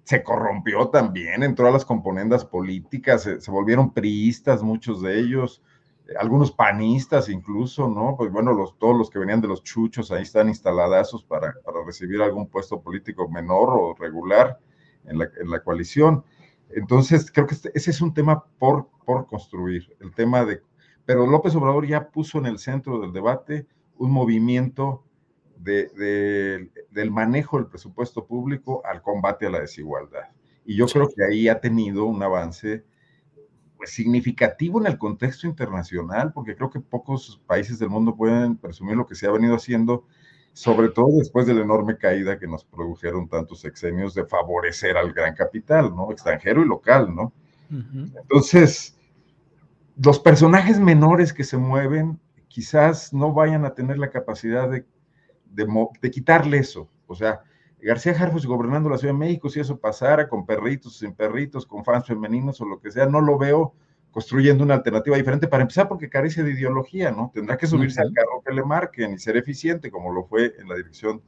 [0.05, 5.63] se corrompió también, entró a las componendas políticas, se, volvieron priistas muchos de ellos,
[6.21, 8.15] algunos panistas incluso, ¿no?
[8.15, 12.21] Pues bueno, todos los que venían de los chuchos ahí están instaladazos para, para recibir
[12.21, 14.59] algún puesto político menor o regular
[15.07, 16.23] en la, en la coalición.
[16.69, 20.61] Entonces, creo que este, ese es un tema por, por construir, el tema de...
[21.07, 25.06] Pero López Obrador ya puso en el centro del debate un movimiento
[25.59, 30.29] de, del manejo del presupuesto público al combate a la desigualdad.
[30.65, 32.85] Y yo creo que ahí ha tenido un avance
[33.77, 38.97] pues, significativo en el contexto internacional, porque creo que pocos países del mundo pueden presumir
[38.97, 40.05] lo que se ha venido haciendo,
[40.53, 45.13] sobre todo después de la enorme caída que nos produjeron tantos sexenios de favorecer al
[45.13, 46.11] gran capital, ¿no?
[46.11, 47.33] Extranjero y local, ¿no?
[47.69, 48.97] Entonces,
[50.03, 54.87] los personajes menores que se mueven quizás no vayan a tener la capacidad de,
[55.51, 56.89] de, quitarle eso.
[57.07, 57.41] O sea,
[57.81, 61.85] García Harfus gobernando la Ciudad de México, si eso pasara con perritos, sin perritos, con
[61.85, 63.75] fans femeninos o lo que sea, no lo veo
[64.11, 67.31] construyendo una alternativa diferente para empezar porque carece de ideología, ¿no?
[67.35, 70.69] Tendrá que subirse al carro que le marquen y ser eficiente como lo fue en
[70.69, 71.21] la Dirección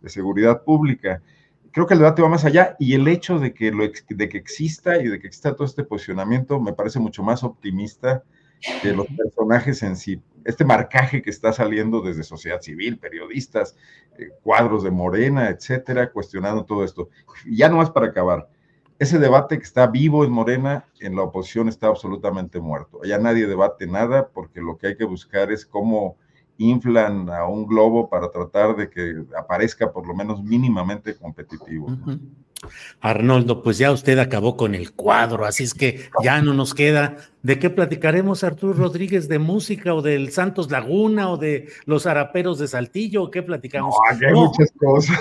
[0.00, 1.22] de Seguridad Pública.
[1.70, 4.38] Creo que el debate va más allá y el hecho de que, lo, de que
[4.38, 8.24] exista y de que exista todo este posicionamiento me parece mucho más optimista
[8.82, 10.20] que los personajes en sí.
[10.44, 13.76] Este marcaje que está saliendo desde sociedad civil, periodistas,
[14.18, 17.08] eh, cuadros de Morena, etcétera, cuestionando todo esto.
[17.50, 18.48] Ya nomás para acabar,
[18.98, 23.00] ese debate que está vivo en Morena, en la oposición está absolutamente muerto.
[23.04, 26.16] Ya nadie debate nada porque lo que hay que buscar es cómo
[26.58, 31.88] inflan a un globo para tratar de que aparezca por lo menos mínimamente competitivo.
[33.00, 37.16] Arnoldo, pues ya usted acabó con el cuadro, así es que ya no nos queda.
[37.42, 39.28] ¿De qué platicaremos, Arturo Rodríguez?
[39.28, 43.24] ¿De música o del Santos Laguna o de los Araperos de Saltillo?
[43.24, 43.96] ¿O qué platicamos?
[44.20, 45.18] No, hay muchas cosas.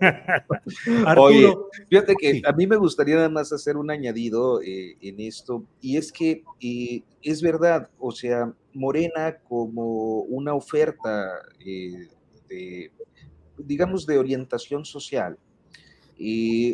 [1.18, 1.52] Oye,
[1.88, 6.12] fíjate que a mí me gustaría además hacer un añadido eh, en esto, y es
[6.12, 12.06] que eh, es verdad, o sea, Morena como una oferta eh,
[12.48, 12.92] de,
[13.56, 15.36] digamos, de orientación social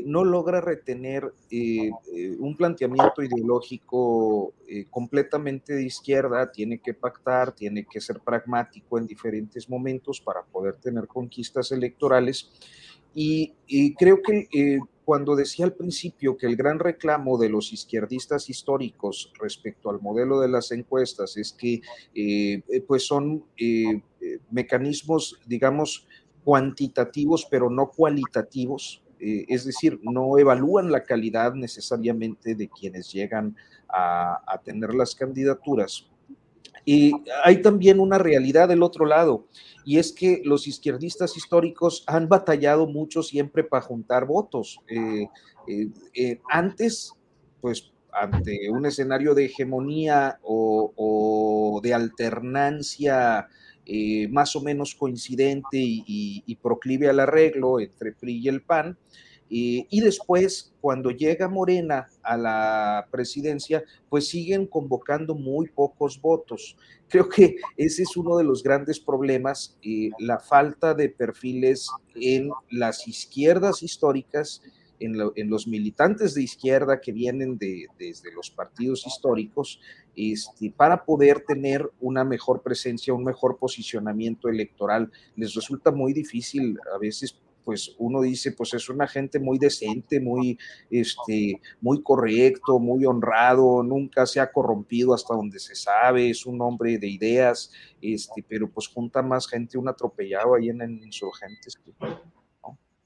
[0.07, 7.53] no logra retener eh, eh, un planteamiento ideológico eh, completamente de izquierda, tiene que pactar,
[7.53, 12.51] tiene que ser pragmático en diferentes momentos para poder tener conquistas electorales.
[13.15, 13.53] Y,
[13.97, 19.89] creo que cuando decía al principio que el gran reclamo de los izquierdistas históricos respecto
[19.89, 21.81] al modelo de las encuestas es que
[22.89, 23.45] pues son
[24.51, 26.09] mecanismos, digamos,
[26.43, 33.57] cuantitativos, pero no cualitativos, eh, es decir, no evalúan la calidad necesariamente de quienes llegan
[33.89, 36.07] a, tener las candidaturas.
[36.85, 39.47] Y hay también una realidad del otro lado,
[39.87, 44.79] y es que los izquierdistas históricos han batallado mucho siempre para juntar votos.
[44.89, 45.27] Eh,
[46.15, 47.15] eh, antes,
[47.63, 53.49] pues ante un escenario de hegemonía o de alternancia
[53.87, 58.97] eh, más o menos coincidente y, proclive al arreglo entre PRI y el PAN.
[59.51, 66.77] Eh, y después, cuando llega Morena a la presidencia, pues siguen convocando muy pocos votos.
[67.09, 72.51] Creo que ese es uno de los grandes problemas, eh, la falta de perfiles en
[72.71, 74.63] las izquierdas históricas
[75.05, 79.81] en, los militantes de izquierda que vienen de, desde los partidos históricos
[80.17, 85.11] este, para poder tener una mejor presencia, un mejor posicionamiento electoral.
[85.37, 90.21] Les resulta muy difícil a veces pues uno dice, pues es una gente muy decente,
[90.21, 90.59] muy,
[90.91, 96.61] este, muy correcto, muy honrado, nunca se ha corrompido hasta donde se sabe, es un
[96.61, 101.79] hombre de ideas, este, pero pues junta más gente un atropellado ahí en, en insurgentes.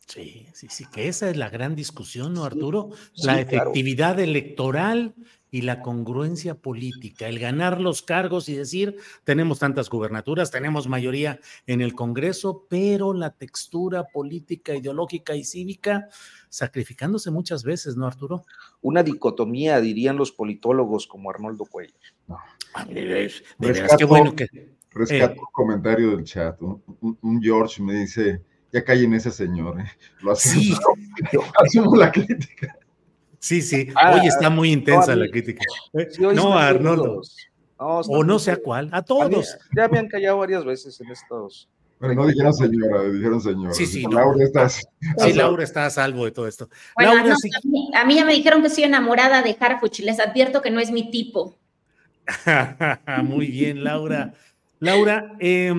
[0.09, 2.91] Sí, sí, sí, que esa es la gran discusión, ¿no, Arturo?
[3.15, 5.15] la efectividad electoral
[5.51, 11.41] y la congruencia política, el ganar los cargos y decir, tenemos tantas gubernaturas, tenemos mayoría
[11.67, 16.09] en el Congreso, pero la textura política, ideológica y cívica
[16.49, 18.45] sacrificándose muchas veces, ¿no, Arturo?
[18.81, 21.95] Una dicotomía, dirían los politólogos como Arnoldo Cuellar.
[22.27, 22.39] No.
[24.07, 24.79] bueno que...
[24.91, 26.61] Rescato eh, un comentario del chat.
[26.61, 28.43] Un, George me dice,
[28.73, 29.91] ya callen ese señor, ¿eh?
[30.21, 30.79] Lo hacemos,
[31.65, 32.77] asumo la crítica.
[33.39, 33.89] Sí, sí.
[33.95, 35.65] Ah, Hoy está muy intensa la crítica.
[35.95, 37.23] Eh, no, Arnoldo.
[37.79, 39.57] o no sé a cuál, a todos.
[39.77, 41.69] ya me han callado varias veces en estos.
[42.01, 43.75] Pero no dijeron señora, dijeron señora.
[43.75, 44.03] Sí, sí.
[44.03, 44.87] Laura está, sí,
[45.35, 46.69] Laura está a salvo de todo esto.
[46.95, 50.01] Bueno, a, mí, ya me dijeron que soy enamorada de Harfuch.
[50.01, 51.59] Les advierto que no es mi tipo.
[53.25, 54.33] muy bien, Laura.
[54.79, 55.75] Laura, eh,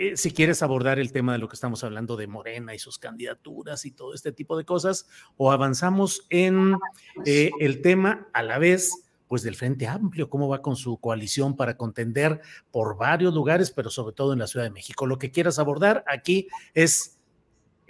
[0.00, 2.98] eh, si quieres abordar el tema de lo que estamos hablando de Morena y sus
[2.98, 6.74] candidaturas y todo este tipo de cosas, o avanzamos en
[7.26, 11.54] eh, el tema a la vez, pues del Frente Amplio, cómo va con su coalición
[11.54, 12.40] para contender
[12.70, 15.04] por varios lugares, pero sobre todo en la Ciudad de México.
[15.04, 17.19] Lo que quieras abordar aquí es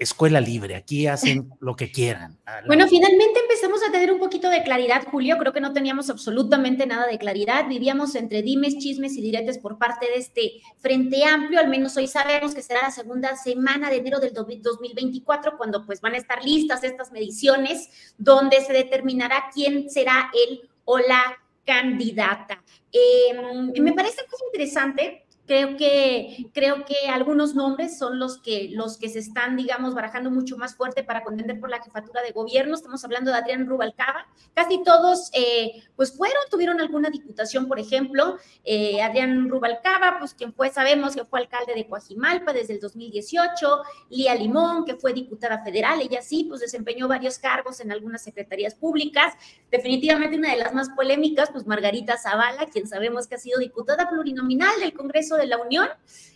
[0.01, 2.39] escuela libre, aquí hacen lo que quieran.
[2.67, 6.87] Bueno, finalmente empezamos a tener un poquito de claridad, Julio, creo que no teníamos absolutamente
[6.87, 11.61] nada de claridad, vivíamos entre dimes, chismes y diretes por parte de este Frente Amplio,
[11.61, 16.01] al menos hoy sabemos que será la segunda semana de enero del 2024, cuando pues
[16.01, 22.65] van a estar listas estas mediciones, donde se determinará quién será el o la candidata.
[22.91, 28.97] Em, me parece muy interesante Creo que, creo que algunos nombres son los que, los
[28.97, 32.77] que se están, digamos, barajando mucho más fuerte para contender por la jefatura de gobierno.
[32.77, 34.29] Estamos hablando de Adrián Rubalcaba.
[34.55, 38.39] Casi todos, eh, pues fueron, tuvieron alguna diputación, por ejemplo.
[38.63, 43.83] Eh, Adrián Rubalcaba, pues quien fue, sabemos que fue alcalde de Coajimalpa desde el 2018.
[44.11, 48.77] Lía Limón, que fue diputada federal, ella sí, pues desempeñó varios cargos en algunas secretarías
[48.77, 49.35] públicas.
[49.69, 54.09] Definitivamente una de las más polémicas, pues Margarita Zavala, quien sabemos que ha sido diputada
[54.09, 55.89] plurinominal del Congreso de la Unión,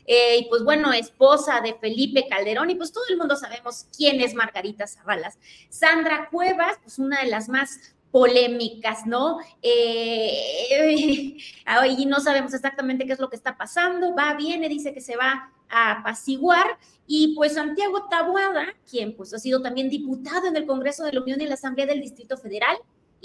[0.06, 4.20] eh, y pues bueno, esposa de Felipe Calderón, y pues todo el mundo sabemos quién
[4.20, 5.38] es Margarita Zabalas.
[5.68, 9.38] Sandra Cuevas, pues una de las más polémicas, ¿no?
[9.60, 11.36] Eh,
[11.98, 15.16] y no sabemos exactamente qué es lo que está pasando, va, viene, dice que se
[15.16, 20.66] va a apaciguar, y pues Santiago Tabuada, quien pues ha sido también diputado en el
[20.66, 22.76] Congreso de la Unión y en la Asamblea del Distrito Federal,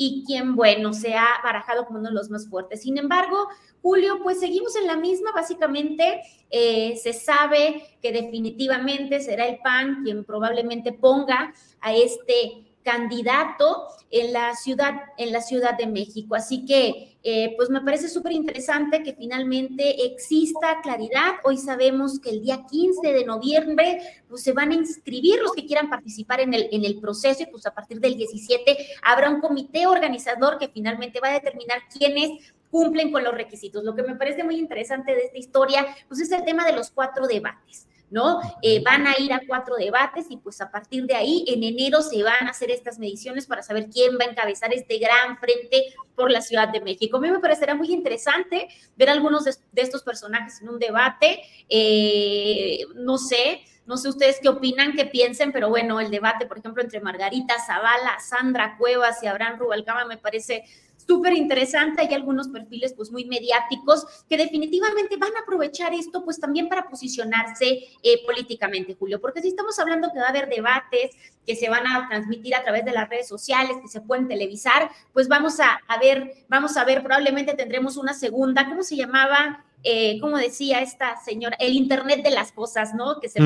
[0.01, 2.83] y quien, bueno, se ha barajado como uno de los más fuertes.
[2.83, 3.49] Sin embargo,
[3.81, 10.03] Julio, pues seguimos en la misma, básicamente eh, se sabe que definitivamente será el PAN
[10.05, 16.33] quien probablemente ponga a este candidato en la ciudad, en la Ciudad de México.
[16.33, 21.35] Así que, eh, pues me parece súper interesante que finalmente exista claridad.
[21.43, 25.67] Hoy sabemos que el día 15 de noviembre, pues se van a inscribir los que
[25.67, 29.41] quieran participar en el, en el proceso y pues a partir del 17 habrá un
[29.41, 33.83] comité organizador que finalmente va a determinar quiénes cumplen con los requisitos.
[33.83, 36.89] Lo que me parece muy interesante de esta historia, pues es el tema de los
[36.89, 37.88] cuatro debates.
[38.11, 38.39] ¿No?
[38.61, 42.01] Eh, van a ir a cuatro debates y pues a partir de ahí en enero
[42.01, 45.93] se van a hacer estas mediciones para saber quién va a encabezar este gran frente
[46.15, 47.17] por la Ciudad de México.
[47.17, 52.79] A mí me parecerá muy interesante ver algunos de, estos personajes en un debate, eh,
[52.95, 53.61] no sé.
[53.85, 57.55] No sé ustedes qué opinan, qué piensen, pero bueno, el debate, por ejemplo, entre Margarita
[57.59, 60.63] Zavala, Sandra Cuevas y Abraham Rubalcaba me parece
[61.09, 62.03] súper interesante.
[62.03, 66.87] Hay algunos perfiles pues muy mediáticos que definitivamente van a aprovechar esto pues también para
[66.87, 71.15] posicionarse eh, políticamente, Julio, porque si estamos hablando que va a haber debates
[71.47, 74.91] que se van a transmitir a través de las redes sociales, que se pueden televisar,
[75.11, 79.65] pues vamos a, ver, vamos a ver, probablemente tendremos una segunda, ¿cómo se llamaba?
[79.81, 83.19] Eh, como decía esta señora, el Internet de las cosas, ¿no?
[83.19, 83.39] Que se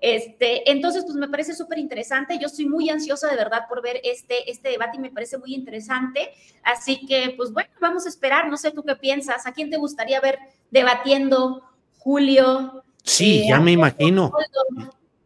[0.00, 2.38] este, entonces, pues me parece súper interesante.
[2.38, 5.54] Yo estoy muy ansiosa de verdad por ver este, este debate y me parece muy
[5.54, 6.30] interesante.
[6.62, 8.48] Así que, pues bueno, vamos a esperar.
[8.48, 9.46] No sé tú qué piensas.
[9.46, 10.38] ¿A quién te gustaría ver
[10.70, 11.62] debatiendo,
[11.98, 12.84] Julio?
[13.02, 14.32] Sí, eh, ya me imagino.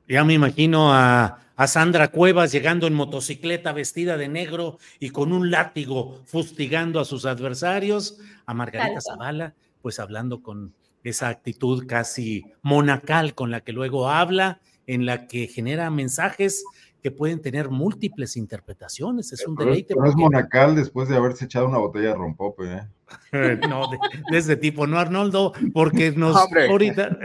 [0.09, 5.51] Ya me imagino a, Sandra Cuevas llegando en motocicleta vestida de negro y con un
[5.51, 9.53] látigo fustigando a sus adversarios, a Margarita Zavala,
[9.83, 15.47] pues hablando con esa actitud casi monacal con la que luego habla, en la que
[15.47, 16.65] genera mensajes
[17.03, 19.33] que pueden tener múltiples interpretaciones.
[19.33, 19.95] Es un deleite.
[19.95, 22.89] No es monacal después de haberse echado una botella de rompope, ¿eh?
[23.69, 23.89] no,
[24.31, 27.11] de, ese tipo, no Arnoldo, porque nos ahorita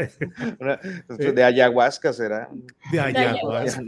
[1.09, 2.49] de ayahuasca será.
[2.91, 3.84] De ayahuasca.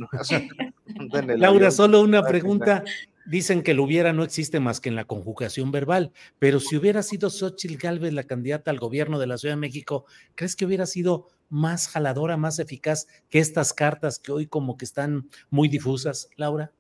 [1.35, 2.83] Laura, solo una pregunta.
[3.27, 7.03] Dicen que lo hubiera no existe más que en la conjugación verbal, pero si hubiera
[7.03, 10.85] sido Xochitl Galvez la candidata al gobierno de la Ciudad de México, ¿crees que hubiera
[10.85, 16.29] sido más jaladora, más eficaz que estas cartas que hoy como que están muy difusas,
[16.37, 16.71] Laura?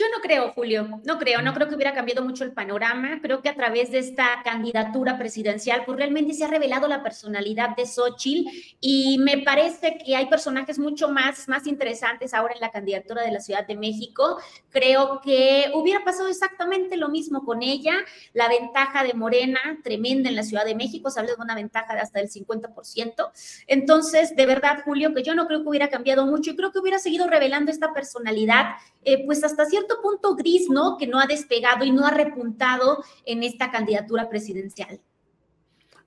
[0.00, 3.18] Yo no creo, Julio, no creo, no creo que hubiera cambiado mucho el panorama.
[3.20, 7.76] Creo que a través de esta candidatura presidencial, pues realmente se ha revelado la personalidad
[7.76, 8.48] de Xochitl
[8.80, 13.30] y me parece que hay personajes mucho más, más interesantes ahora en la candidatura de
[13.30, 14.38] la Ciudad de México.
[14.70, 17.92] Creo que hubiera pasado exactamente lo mismo con ella.
[18.32, 21.92] La ventaja de Morena, tremenda en la Ciudad de México, se habla de una ventaja
[21.92, 23.30] de hasta el 50%.
[23.66, 26.78] Entonces, de verdad, Julio, que yo no creo que hubiera cambiado mucho y creo que
[26.78, 30.96] hubiera seguido revelando esta personalidad, eh, pues hasta cierto punto gris, ¿no?
[30.96, 35.00] Que no ha despegado y no ha repuntado en esta candidatura presidencial.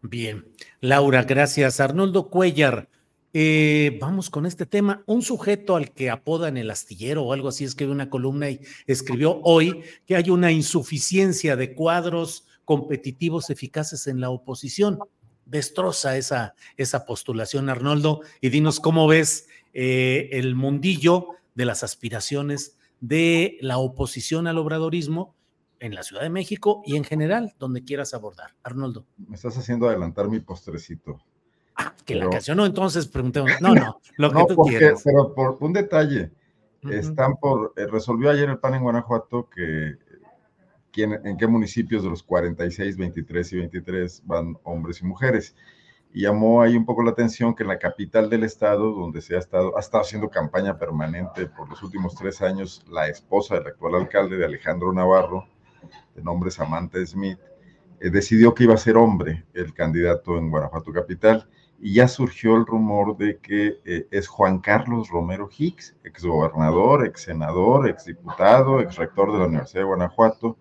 [0.02, 0.46] Bien,
[0.82, 1.80] Laura, gracias.
[1.80, 2.90] Arnoldo Cuellar,
[3.34, 5.02] eh, vamos con este tema.
[5.06, 9.40] Un sujeto al que apodan el astillero o algo así escribió una columna y escribió
[9.44, 15.00] hoy que hay una insuficiencia de cuadros competitivos eficaces en la oposición.
[15.46, 22.78] Destroza esa, esa postulación, Arnoldo, y dinos cómo ves eh, el mundillo de las aspiraciones
[23.04, 25.36] de la oposición al obradorismo
[25.82, 28.52] en la Ciudad de México y en general, donde quieras abordar.
[28.64, 29.06] Arnoldo.
[29.18, 31.20] Me estás haciendo adelantar mi postrecito.
[31.76, 33.52] Ah, que la canción no, entonces preguntemos.
[33.60, 35.02] No, no, lo que tú quieras.
[35.04, 36.32] Pero por un detalle,
[36.90, 39.98] están por, eh, resolvió ayer el PAN en Guanajuato que
[40.94, 45.58] quién, en qué municipios de los 46, 23 y 23 van hombres y mujeres
[46.14, 49.36] y llamó ahí un poco la atención que en la capital del estado, donde se
[49.36, 53.68] ha estado, ha estado haciendo campaña permanente por los últimos tres años, la esposa del
[53.68, 55.48] actual alcalde de Alejandro Navarro,
[56.16, 57.40] de nombre Samantha Smith,
[58.00, 61.48] eh, decidió que iba a ser hombre el candidato en Guanajuato capital.
[61.80, 67.24] Y ya surgió el rumor de que eh, es Juan Carlos Romero Hicks, exgobernador, ex
[67.24, 70.58] senador, ex diputado, ex rector de la Universidad de Guanajuato,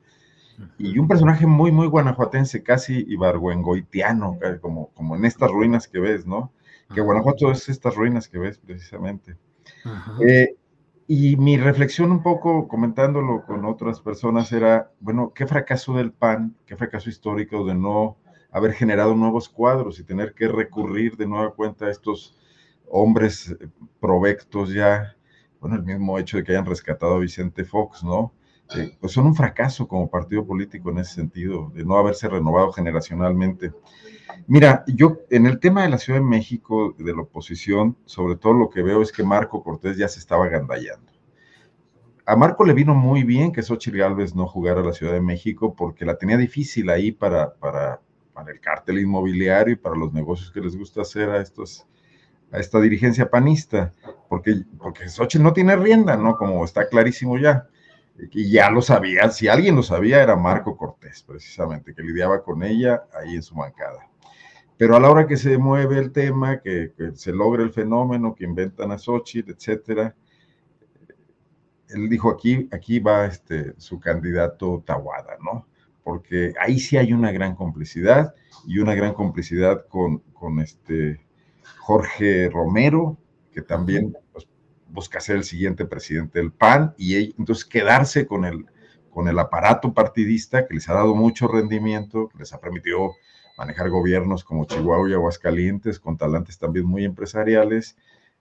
[0.78, 6.26] y un personaje muy, muy guanajuatense, casi ibargüengoitiano, como, como en estas ruinas que ves,
[6.26, 6.52] ¿no?
[6.94, 9.36] Que Guanajuato es estas ruinas que ves precisamente.
[10.26, 10.56] Eh,
[11.06, 16.56] y mi reflexión un poco comentándolo con otras personas era, bueno, qué fracaso del PAN,
[16.66, 18.18] qué fracaso histórico de no
[18.50, 22.36] haber generado nuevos cuadros y tener que recurrir de nueva cuenta a estos
[22.88, 25.16] hombres eh, provectos ya,
[25.60, 28.32] bueno, el mismo hecho de que hayan rescatado a Vicente Fox, ¿no?
[29.00, 33.72] Pues son un fracaso como partido político en ese sentido, de no haberse renovado generacionalmente.
[34.46, 38.54] Mira, yo en el tema de la Ciudad de México, de la oposición, sobre todo
[38.54, 41.12] lo que veo es que Marco Cortés ya se estaba gandallando.
[42.24, 45.20] A Marco le vino muy bien que Xochitl Gálvez no jugara a la Ciudad de
[45.20, 48.00] México porque la tenía difícil ahí para, para,
[48.32, 51.86] para el cártel inmobiliario y para los negocios que les gusta hacer a estos
[52.52, 53.92] a esta dirigencia panista,
[54.28, 56.36] porque, porque Xochitl no tiene rienda, ¿no?
[56.36, 57.66] Como está clarísimo ya
[58.30, 62.62] y ya lo sabía, si alguien lo sabía era Marco Cortés, precisamente, que lidiaba con
[62.62, 64.08] ella ahí en su bancada.
[64.76, 68.44] Pero a la hora que se mueve el tema, que, se logra el fenómeno, que
[68.44, 70.14] inventan a Xochitl, etcétera,
[71.88, 75.66] él dijo aquí, aquí va este, su candidato Tawada, ¿no?
[76.02, 78.34] Porque ahí sí hay una gran complicidad
[78.66, 81.20] y una gran complicidad con, con este
[81.78, 83.18] Jorge Romero,
[83.52, 84.16] que también
[84.92, 88.66] busca ser el siguiente presidente del PAN y entonces quedarse con el,
[89.10, 93.14] con el aparato partidista que les ha dado mucho rendimiento, les ha permitido
[93.56, 97.96] manejar gobiernos como Chihuahua y Aguascalientes, con talantes también muy empresariales.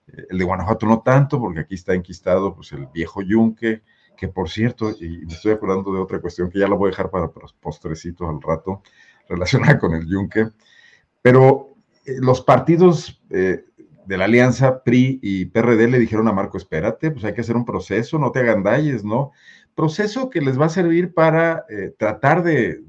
[0.08, 3.82] Eh, el de Guanajuato no tanto, porque aquí está enquistado pues, el viejo Yunque,
[4.16, 6.90] que por cierto, y me estoy acordando de otra cuestión que ya la voy a
[6.90, 8.82] dejar para los postrecitos al rato,
[9.28, 10.48] relacionada con el Yunque,
[11.22, 13.64] pero eh, los partidos eh,
[14.06, 17.56] de la alianza PRI y PRD le dijeron a Marco, espérate, pues hay que hacer
[17.56, 19.32] un proceso, no te agandalles, ¿no?
[19.74, 22.82] Proceso que les va a servir para eh, tratar de,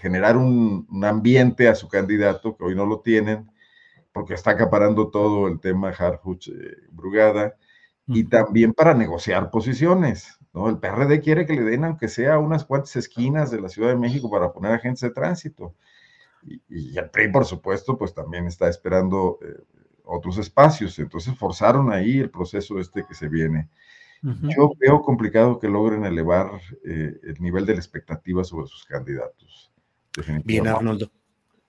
[0.00, 3.50] generar un, ambiente a su candidato, que hoy no lo tienen,
[4.12, 7.56] porque está acaparando todo el tema Harfuch eh, Brugada,
[8.06, 10.70] y también para negociar posiciones, ¿no?
[10.70, 13.96] El PRD quiere que le den, aunque sea unas cuantas esquinas de la Ciudad de
[13.96, 15.74] México para poner agentes de tránsito.
[16.42, 19.62] Y, el PRI, por supuesto, pues también está esperando eh,
[20.08, 20.98] otros espacios.
[20.98, 23.68] Entonces forzaron ahí el proceso este que se viene.
[24.22, 29.70] Yo veo complicado que logren elevar eh, el nivel de la expectativa sobre sus candidatos.
[30.44, 31.08] Bien, Arnoldo.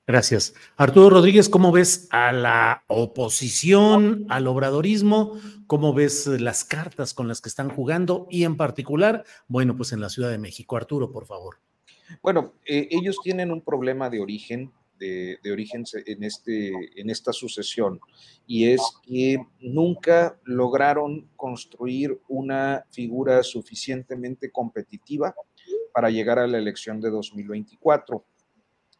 [0.07, 0.55] Gracias.
[0.75, 5.39] Arturo Rodríguez, ¿cómo ves a la oposición, al obradorismo?
[5.67, 8.25] ¿Cómo ves las cartas con las que están jugando?
[8.31, 10.75] Y en particular, bueno, pues en la Ciudad de México.
[10.75, 11.57] Arturo, por favor.
[12.23, 17.99] Bueno, eh, ellos tienen un problema de origen de, origen en, este, en esta sucesión,
[18.45, 25.33] y es que nunca lograron construir una figura suficientemente competitiva
[25.93, 28.23] para llegar a la elección de 2024.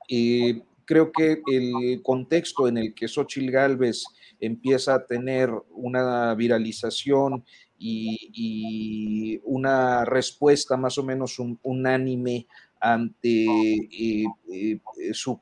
[0.10, 4.04] Eh, creo que el contexto en el que Xochitl Gálvez
[4.39, 7.45] empieza a tener una viralización
[7.78, 12.47] y, una respuesta más o menos unánime
[12.80, 14.80] ante eh, eh,
[15.14, 15.39] su,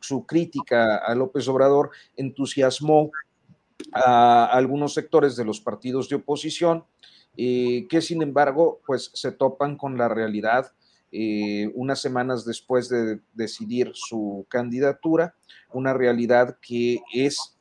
[0.00, 3.10] su crítica a López Obrador entusiasmó
[3.92, 6.84] a algunos sectores de los partidos de oposición
[7.36, 10.72] eh, que sin embargo pues se topan con la realidad
[11.74, 15.34] unas semanas después de decidir su candidatura,
[15.70, 17.58] una realidad que es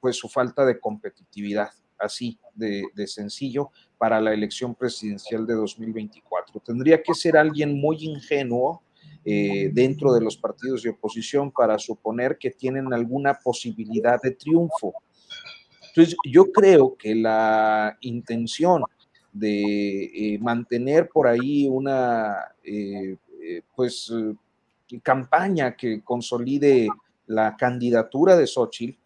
[0.00, 1.68] pues su falta de competitividad,
[1.98, 6.60] así de sencillo, para la elección presidencial de 2024.
[6.60, 8.82] Tendría que ser alguien muy ingenuo
[9.30, 14.94] eh, dentro de los partidos de oposición para suponer que tienen alguna posibilidad de triunfo.
[15.88, 18.84] Entonces, yo creo que la intención
[19.30, 23.18] de eh, mantener por ahí una, eh,
[23.76, 24.10] pues,
[25.02, 26.88] campaña que consolide
[27.26, 28.98] la candidatura de Xochitl,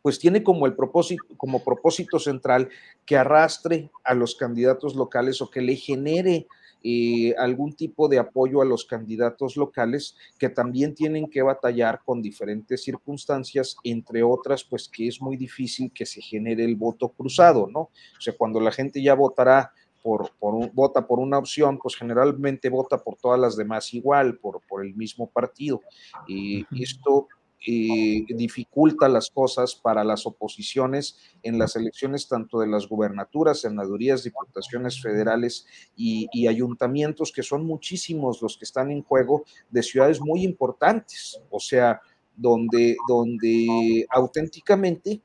[0.00, 2.70] pues tiene como el propósito, como propósito central
[3.04, 6.46] que arrastre a los candidatos locales o que le genere
[6.86, 12.20] eh, algún tipo de apoyo a los candidatos locales que también tienen que batallar con
[12.20, 17.68] diferentes circunstancias, entre otras, pues que es muy difícil que se genere el voto cruzado,
[17.72, 17.80] ¿no?
[17.80, 19.72] O sea, cuando la gente ya votará
[20.02, 24.60] por, por vota por una opción, pues generalmente vota por todas las demás igual, por,
[24.68, 25.80] por el mismo partido.
[26.28, 27.28] Y esto
[27.66, 34.22] eh, dificulta las cosas para las oposiciones en las elecciones tanto de las gubernaturas, senadurías,
[34.22, 40.44] diputaciones federales y, ayuntamientos, que son muchísimos los que están en juego de ciudades muy
[40.44, 42.00] importantes, o sea,
[42.36, 45.22] donde, donde auténticamente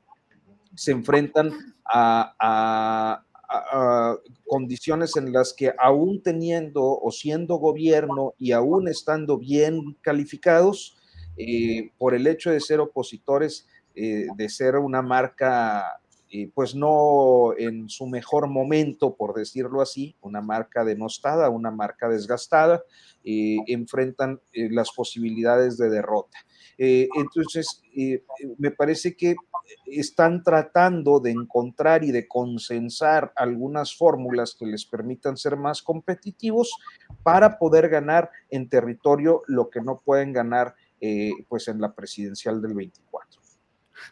[0.74, 1.52] se enfrentan
[1.84, 3.22] a,
[4.46, 10.96] condiciones en las que aún teniendo o siendo gobierno y aún estando bien calificados,
[11.36, 16.00] eh, por el hecho de ser opositores, eh, de ser una marca,
[16.30, 22.08] eh, pues no en su mejor momento, por decirlo así, una marca denostada, una marca
[22.08, 22.82] desgastada,
[23.22, 26.38] enfrentan las posibilidades de derrota.
[26.78, 27.82] entonces,
[28.56, 29.36] me parece que
[29.86, 36.72] están tratando de encontrar y de consensar algunas fórmulas que les permitan ser más competitivos
[37.22, 42.60] para poder ganar en territorio lo que no pueden ganar eh, pues en la presidencial
[42.60, 43.40] del 24.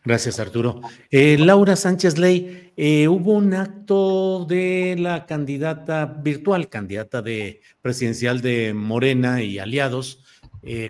[0.04, 0.80] Gracias, Arturo.
[1.10, 8.40] Eh, Laura Sánchez Ley, eh, hubo un acto de la candidata virtual, candidata de presidencial
[8.40, 10.24] de Morena y aliados,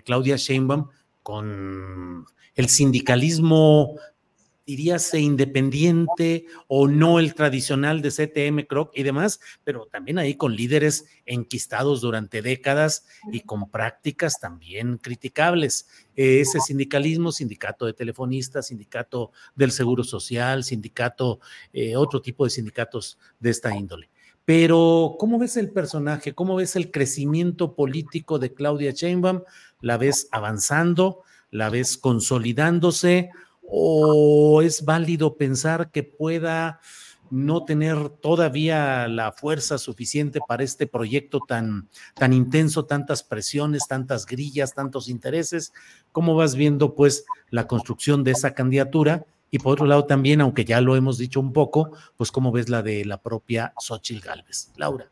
[0.03, 0.89] Claudia Sheinbaum,
[1.23, 2.25] con
[2.55, 3.95] el sindicalismo
[4.69, 10.55] diríase independiente o no el tradicional de CTM, Croc y demás, pero también ahí con
[10.55, 15.87] líderes enquistados durante décadas y con prácticas también criticables.
[16.15, 21.39] Ese sindicalismo, sindicato de telefonistas, sindicato del Seguro Social, sindicato,
[21.73, 24.11] eh, otro tipo de sindicatos de esta índole.
[24.45, 26.35] Pero, ¿cómo ves el personaje?
[26.35, 29.41] ¿Cómo ves el crecimiento político de Claudia Sheinbaum?
[29.81, 31.23] ¿La ves avanzando?
[31.49, 33.31] ¿La ves consolidándose?
[33.69, 36.79] O es válido pensar que pueda
[37.29, 44.25] no tener todavía la fuerza suficiente para este proyecto tan, tan intenso, tantas presiones, tantas
[44.25, 45.71] grillas, tantos intereses?
[46.11, 49.25] ¿Cómo vas viendo pues la construcción de esa candidatura?
[49.51, 52.69] Y por otro lado también, aunque ya lo hemos dicho un poco, pues cómo ves
[52.69, 54.71] la de la propia Xochil Gálvez.
[54.77, 55.11] Laura.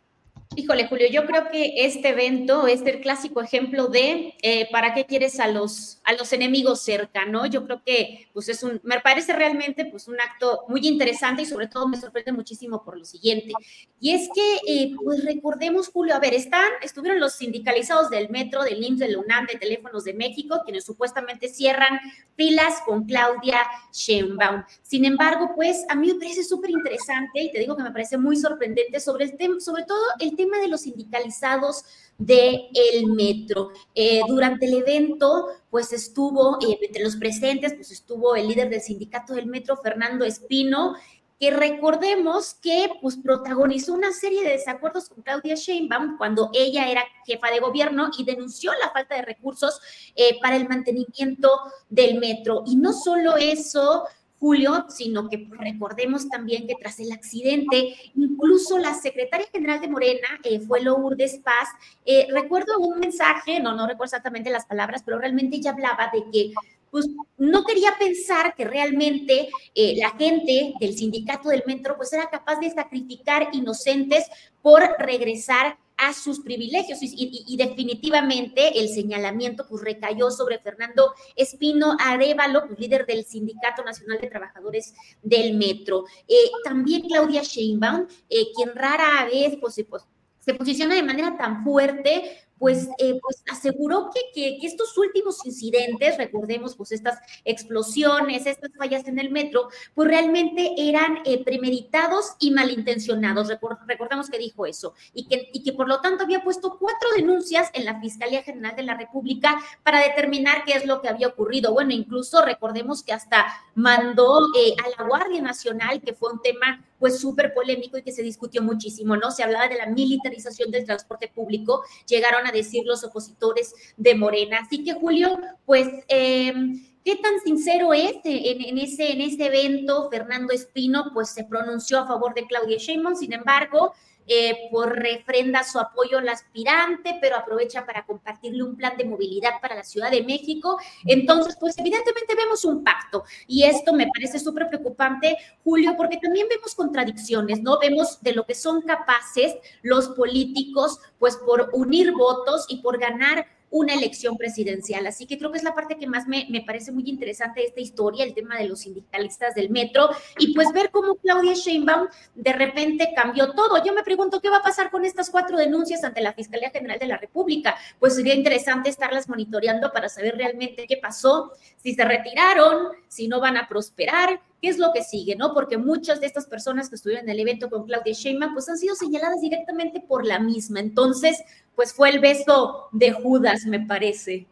[0.55, 5.05] Híjole, Julio, yo creo que este evento es el clásico ejemplo de eh, para qué
[5.05, 7.45] quieres a los, a los enemigos cerca, ¿no?
[7.45, 11.45] Yo creo que pues es un, me parece realmente pues un acto muy interesante y
[11.45, 13.53] sobre todo me sorprende muchísimo por lo siguiente.
[13.99, 18.63] Y es que, eh, pues recordemos, Julio, a ver, están, estuvieron los sindicalizados del metro,
[18.63, 21.99] del IMSS, del UNAM, de Teléfonos de México, quienes supuestamente cierran
[22.35, 23.59] filas con Claudia
[23.91, 24.63] Sheinbaum.
[24.81, 28.17] Sin embargo, pues a mí me parece súper interesante y te digo que me parece
[28.17, 31.83] muy sorprendente sobre el tema, sobre todo el tema de los sindicalizados
[32.17, 33.71] del el metro.
[33.93, 38.81] Eh, durante el evento, pues estuvo, eh, entre los presentes, pues estuvo el líder del
[38.81, 40.95] sindicato del metro, Fernando Espino,
[41.39, 47.03] que recordemos que pues protagonizó una serie de desacuerdos con Claudia Sheinbaum cuando ella era
[47.25, 49.79] jefa de gobierno y denunció la falta de recursos
[50.15, 51.49] eh, para el mantenimiento
[51.89, 52.63] del metro.
[52.65, 54.05] Y no solo eso,
[54.39, 60.27] Julio, sino que recordemos también que tras el accidente, incluso la secretaria general de Morena
[60.43, 61.69] eh, fue Lourdes Paz.
[62.05, 66.23] Eh, recuerdo un mensaje, no, no recuerdo exactamente las palabras, pero realmente ella hablaba de
[66.31, 66.53] que
[66.91, 67.07] pues
[67.37, 72.59] no quería pensar que realmente eh, la gente del sindicato del metro pues era capaz
[72.59, 74.25] de sacrificar inocentes
[74.61, 82.67] por regresar a sus privilegios y, definitivamente el señalamiento pues recayó sobre Fernando Espino Arevalo,
[82.67, 84.93] pues, líder del Sindicato Nacional de Trabajadores
[85.23, 86.05] del Metro.
[86.27, 90.03] Eh, también Claudia Sheinbaum, eh, quien rara vez pues, pues,
[90.39, 96.17] se posiciona de manera tan fuerte pues, eh, pues aseguró que, que, estos últimos incidentes,
[96.17, 102.51] recordemos pues estas explosiones, estas fallas en el metro, pues realmente eran eh, premeditados y
[102.51, 103.49] malintencionados.
[103.87, 107.69] recordemos que dijo eso y que, y que por lo tanto había puesto cuatro denuncias
[107.73, 111.73] en la Fiscalía General de la República para determinar qué es lo que había ocurrido.
[111.73, 113.45] Bueno, incluso recordemos que hasta
[113.75, 118.11] mandó eh, a la Guardia Nacional, que fue un tema pues súper polémico y que
[118.11, 119.31] se discutió muchísimo, ¿no?
[119.31, 124.59] Se hablaba de la militarización del transporte público, llegaron a decir los opositores de Morena.
[124.65, 125.87] Así que, Julio, pues...
[126.07, 130.09] Em, ¿Qué tan sincero es en, ese, en ese evento?
[130.11, 133.93] Fernando Espino pues se pronunció a favor de Claudia Sheinbaum, sin embargo,
[134.27, 139.61] eh, por refrenda su apoyo al aspirante, pero aprovecha para compartirle un plan de movilidad
[139.61, 140.77] para la Ciudad de México.
[141.05, 146.47] Entonces, pues evidentemente vemos un pacto y esto me parece súper preocupante, Julio, porque también
[146.49, 147.79] vemos contradicciones, ¿no?
[147.79, 153.45] Vemos de lo que son capaces los políticos, pues por unir votos y por ganar
[153.69, 155.05] una elección presidencial.
[155.07, 157.67] Así que creo que es la parte que más me, me, parece muy interesante de
[157.67, 160.09] esta historia, el tema de los sindicalistas del metro,
[160.39, 163.83] y pues ver cómo Claudia Sheinbaum de repente cambió todo.
[163.83, 166.99] Yo me pregunto qué va a pasar con estas cuatro denuncias ante la Fiscalía General
[166.99, 167.75] de la República.
[167.99, 173.39] Pues sería interesante estarlas monitoreando para saber realmente qué pasó, si se retiraron, si no
[173.39, 175.53] van a prosperar, qué es lo que sigue, ¿no?
[175.53, 178.77] Porque muchas de estas personas que estuvieron en el evento con Claudia Sheinbaum, pues han
[178.77, 180.79] sido señaladas directamente por la misma.
[180.79, 181.43] Entonces,
[181.77, 184.47] pues fue el beso de Judas, me parece.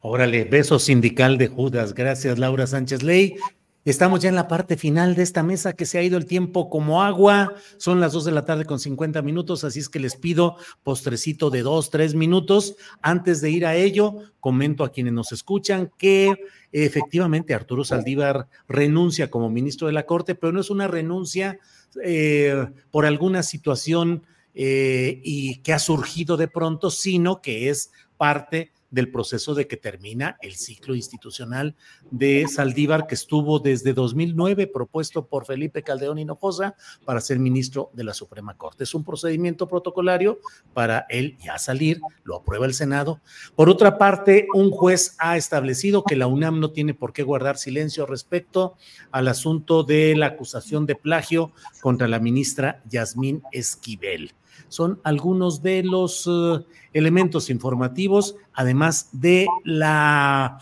[0.00, 1.94] Órale, beso sindical de Judas.
[1.94, 3.36] Gracias, Laura Sánchez Ley.
[3.84, 6.68] Estamos ya en la parte final de esta mesa que se ha ido el tiempo
[6.70, 7.54] como agua.
[7.76, 11.50] Son las dos de la tarde con 50 minutos, así es que les pido postrecito
[11.50, 12.74] de dos, tres minutos.
[13.00, 16.34] Antes de ir a ello, comento a quienes nos escuchan que
[16.72, 21.60] efectivamente Arturo Saldívar renuncia como ministro de la Corte, pero no es una renuncia
[22.02, 24.24] eh, por alguna situación
[24.54, 29.76] eh, y que ha surgido de pronto, sino que es parte del proceso de que
[29.76, 31.76] termina el ciclo institucional
[32.10, 36.74] de Saldívar, que estuvo desde 2009 propuesto por Felipe Caldeón Hinojosa
[37.04, 38.84] para ser ministro de la Suprema Corte.
[38.84, 40.40] Es un procedimiento protocolario
[40.74, 43.20] para él ya salir, lo aprueba el Senado.
[43.54, 47.58] Por otra parte, un juez ha establecido que la UNAM no tiene por qué guardar
[47.58, 48.76] silencio respecto
[49.10, 54.32] al asunto de la acusación de plagio contra la ministra Yasmín Esquivel
[54.68, 60.58] son algunos de los eh, elementos informativos, además de la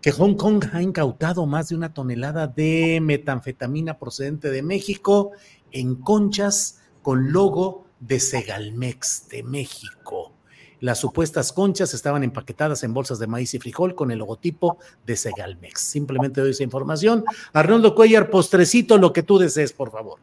[0.00, 5.30] que Hong Kong ha incautado más de una tonelada de metanfetamina procedente de México
[5.70, 10.32] en conchas con logo de Segalmex de México.
[10.80, 15.14] Las supuestas conchas estaban empaquetadas en bolsas de maíz y frijol con el logotipo de
[15.14, 15.80] Segalmex.
[15.80, 17.24] Simplemente doy esa información.
[17.52, 20.18] Arnoldo Cuellar, postrecito, lo que tú desees, por favor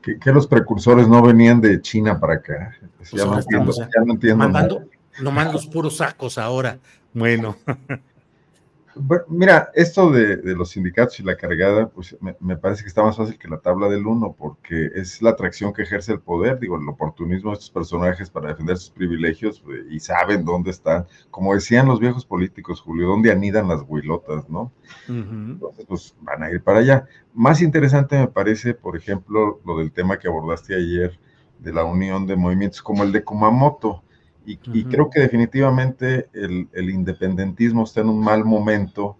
[0.00, 2.76] que, los precursores no venían de China para acá.
[2.96, 4.84] Pues ya, no entiendo, ya, no entiendo, Mandando,
[5.20, 6.78] nomás los puros sacos ahora.
[7.12, 7.56] Bueno.
[9.28, 13.38] mira, esto de, los sindicatos y la cargada, pues me, parece que está más fácil
[13.38, 16.88] que la tabla del uno, porque es la atracción que ejerce el poder, digo, el
[16.88, 21.06] oportunismo de estos personajes para defender sus privilegios pues, y saben dónde están.
[21.30, 24.72] Como decían los viejos políticos, Julio, dónde anidan las huilotas, ¿no?
[25.08, 27.06] Entonces, pues van a ir para allá.
[27.34, 31.18] Más interesante me parece, por ejemplo, lo del tema que abordaste ayer
[31.58, 34.02] de la unión de movimientos como el de Kumamoto
[34.72, 39.16] y, creo que definitivamente el, independentismo está en un mal momento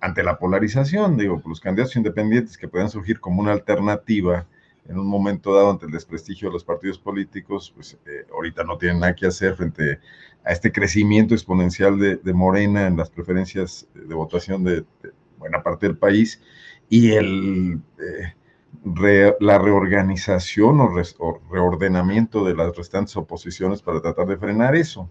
[0.00, 4.46] ante la polarización, digo, los candidatos independientes que puedan surgir como una alternativa
[4.88, 8.78] en un momento dado ante el desprestigio de los partidos políticos, pues eh, ahorita no
[8.78, 10.00] tienen nada que hacer frente
[10.44, 14.84] a este crecimiento exponencial de, Morena en las preferencias de votación de,
[15.38, 16.40] buena parte del país.
[16.88, 17.80] Y el...
[17.98, 18.34] Eh,
[19.40, 25.10] la reorganización o, reordenamiento de las restantes oposiciones para tratar de frenar eso.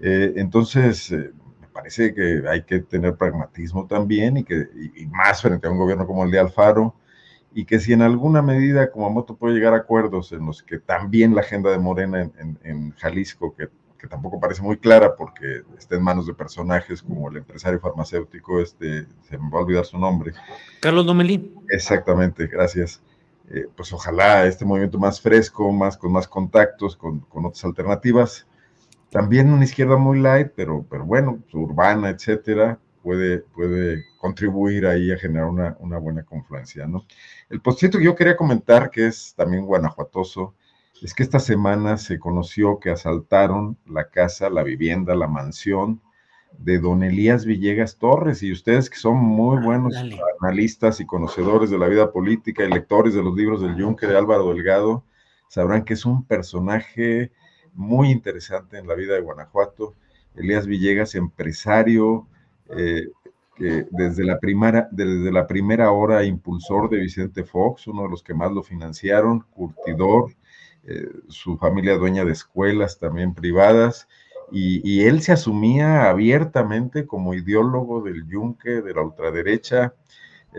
[0.00, 4.66] Eh, entonces, eh, me parece que hay que tener pragmatismo también y, que,
[5.10, 6.94] más frente a un gobierno como el de Alfaro,
[7.54, 10.78] y que si en alguna medida como moto puede llegar a acuerdos en los que
[10.78, 13.68] también la agenda de Morena en, en Jalisco, que
[14.02, 18.60] que tampoco parece muy clara porque está en manos de personajes como el empresario farmacéutico,
[18.60, 20.32] este, se me va a olvidar su nombre.
[20.80, 21.54] Carlos Domelín.
[21.68, 23.00] Exactamente, gracias.
[23.48, 28.48] Eh, pues ojalá este movimiento más fresco, más con más contactos, con, con, otras alternativas.
[29.08, 35.16] También una izquierda muy light, pero, pero bueno, urbana, etcétera, puede, puede contribuir ahí a
[35.16, 37.06] generar una, una buena confluencia, ¿no?
[37.48, 40.54] El postito que yo quería comentar, que es también guanajuatoso,
[41.02, 46.00] es que esta semana se conoció que asaltaron la casa, la vivienda, la mansión
[46.58, 49.94] de don Elías Villegas Torres y ustedes que son muy buenos
[50.40, 54.16] analistas y conocedores de la vida política y lectores de los libros del Yunque de
[54.16, 55.04] Álvaro Delgado,
[55.48, 57.32] sabrán que es un personaje
[57.74, 59.94] muy interesante en la vida de Guanajuato.
[60.36, 62.28] Elías Villegas, empresario,
[62.76, 63.08] eh,
[63.56, 68.22] que desde la, primera, desde la primera hora impulsor de Vicente Fox, uno de los
[68.22, 70.32] que más lo financiaron, curtidor,
[70.84, 74.08] eh, su familia dueña de escuelas también privadas,
[74.54, 79.94] y, él se asumía abiertamente como ideólogo del yunque, de la ultraderecha,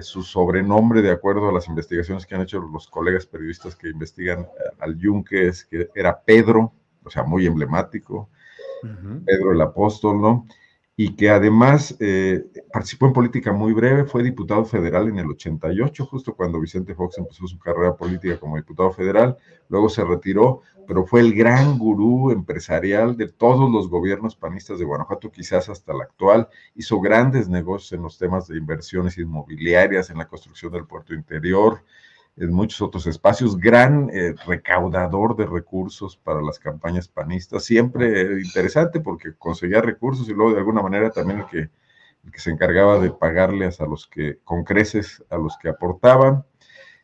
[0.02, 4.42] su sobrenombre, de acuerdo a las investigaciones que han hecho los colegas periodistas que investigan
[4.42, 4.46] eh,
[4.80, 8.30] al yunque, es que era Pedro, o sea, muy emblemático,
[9.26, 10.46] Pedro el apóstol, ¿no?
[10.96, 16.06] Y que además eh, participó en política muy breve, fue diputado federal en el 88,
[16.06, 19.36] justo cuando Vicente Fox empezó su carrera política como diputado federal,
[19.70, 24.86] luego se retiró, pero fue el gran gurú empresarial de todos los gobiernos panistas de
[24.86, 30.20] Guanajuato, quizás hasta el actual, hizo grandes negocios en los temas de inversiones inmobiliarias, en
[30.20, 31.84] la construcción del puerto interior,
[32.36, 39.00] en muchos otros espacios, gran eh, recaudador de recursos para las campañas panistas, siempre interesante
[39.00, 41.70] porque conseguía recursos y luego de alguna manera también el que,
[42.24, 46.44] el que se encargaba de pagarles a los que, con creces, a los que aportaban.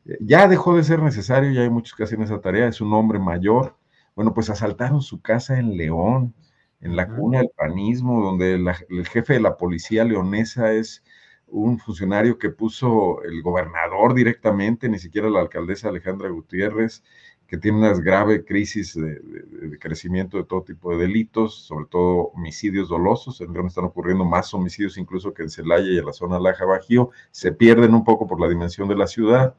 [0.06, 2.94] Eh, ya dejó de ser necesario, ya hay muchos que hacen esa tarea, es un
[2.94, 3.78] hombre mayor.
[4.16, 6.34] Bueno, pues asaltaron su casa en León,
[6.82, 11.04] en la cuna del panismo, donde el jefe de la policía leonesa es
[11.52, 17.04] un funcionario que puso el gobernador directamente, ni siquiera la alcaldesa Alejandra Gutiérrez,
[17.50, 22.90] que tiene una grave crisis de, crecimiento de todo tipo de delitos, sobre todo homicidios
[22.90, 26.40] dolosos, en donde están ocurriendo más homicidios incluso que en Celaya y en la zona
[26.40, 29.56] Laja Bajío, se pierden un poco por la dimensión de la ciudad,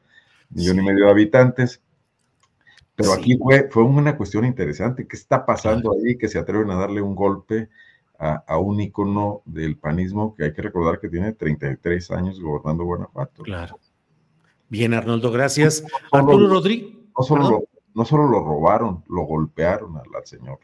[0.49, 1.81] millón y medio de habitantes,
[2.95, 6.75] pero aquí fue, fue una cuestión interesante, ¿qué está pasando ahí que se atreven a
[6.75, 7.69] darle un golpe
[8.21, 13.41] a, un ícono del panismo que hay que recordar que tiene 33 años gobernando Guanajuato.
[13.41, 13.79] Claro.
[14.69, 15.83] Bien, Arnoldo, gracias.
[16.11, 16.93] Arturo Rodríguez.
[17.17, 17.63] No solo, lo,
[17.95, 20.59] no solo lo robaron, lo golpearon al, señor.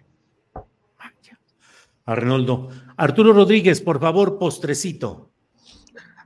[2.06, 2.70] Arnoldo.
[2.96, 5.32] Arturo Rodríguez, por favor, postrecito.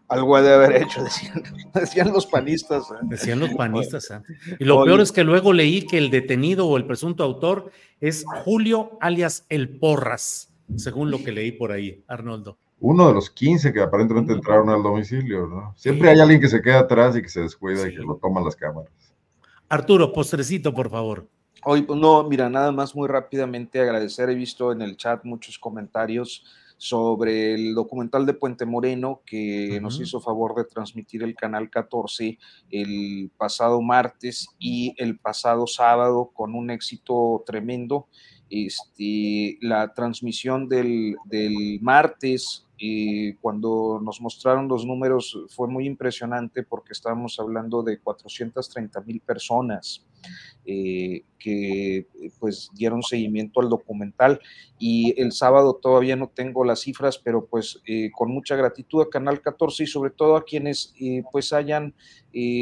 [0.10, 1.42] Algo ha de haber hecho, decían,
[1.74, 2.92] decían los panistas.
[2.92, 2.96] ¿eh?
[3.04, 4.12] Decían los panistas.
[4.12, 4.22] ¿eh?
[4.60, 7.72] Y lo peor es que luego leí que el detenido o el presunto autor
[8.02, 12.58] es Julio alias El Porras según lo que leí por ahí, Arnoldo.
[12.80, 15.74] Uno de los 15 que aparentemente entraron al domicilio, ¿no?
[15.78, 18.44] Siempre hay alguien que se queda atrás y que se descuida y que lo toman
[18.44, 18.92] las cámaras.
[19.70, 21.28] Arturo, postrecito, por favor.
[21.64, 24.30] Hoy, no, mira, nada más muy rápidamente agradecer.
[24.30, 26.44] He visto en el chat muchos comentarios
[26.82, 32.40] sobre el documental de Puente Moreno que nos hizo favor de transmitir el canal 14
[32.72, 38.08] el pasado martes y el pasado sábado con un éxito tremendo.
[38.52, 41.16] Este, la transmisión del,
[41.80, 49.00] martes, eh, cuando nos mostraron los números, fue muy impresionante porque estábamos hablando de 430
[49.02, 50.06] mil personas
[50.66, 52.08] eh, que
[52.42, 54.42] pues dieron seguimiento al documental.
[54.78, 59.10] Y el sábado todavía no tengo las cifras, pero pues eh, con mucha gratitud a
[59.10, 60.94] Canal 14 y sobre todo a quienes
[61.32, 61.96] pues hayan,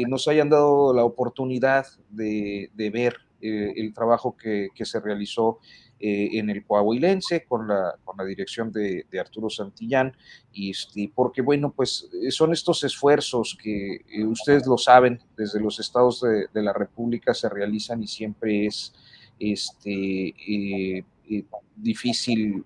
[0.06, 5.58] nos hayan dado la oportunidad de, de ver eh, el trabajo que, se realizó
[5.98, 10.16] eh, en el Coahuilense con la, con la dirección de, Arturo Santillán,
[10.52, 15.80] y, este, porque bueno, pues eh, son estos esfuerzos que ustedes lo saben, desde los
[15.80, 18.92] estados de, la República se realizan y siempre es
[19.38, 21.04] este,
[21.76, 22.64] difícil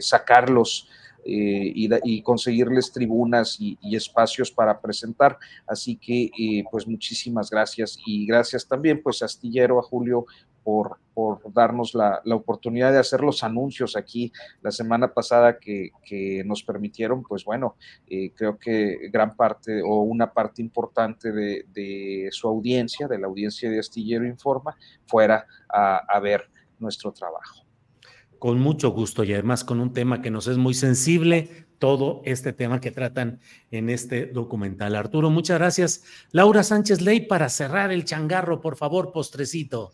[0.00, 0.88] sacarlos
[1.24, 5.38] eh, y, conseguirles tribunas y, espacios para presentar.
[5.66, 10.26] Así que, eh, pues muchísimas gracias y gracias también, pues Astillero, a Julio,
[10.64, 15.90] por, por darnos la, la, oportunidad de hacer los anuncios aquí la semana pasada que,
[16.02, 17.76] que nos permitieron, pues bueno,
[18.08, 23.26] eh, creo que gran parte o una parte importante de, de, su audiencia, de la
[23.26, 24.74] audiencia de Astillero Informa,
[25.06, 26.48] fuera a, a ver
[26.78, 27.63] nuestro trabajo.
[28.44, 32.52] Con mucho gusto y además con un tema que nos es muy sensible, todo este
[32.52, 33.40] tema que tratan
[33.70, 34.96] en este documental.
[34.96, 36.04] Arturo, muchas gracias.
[36.30, 39.92] Laura Sánchez Ley, para cerrar el changarro, por favor, postrecito.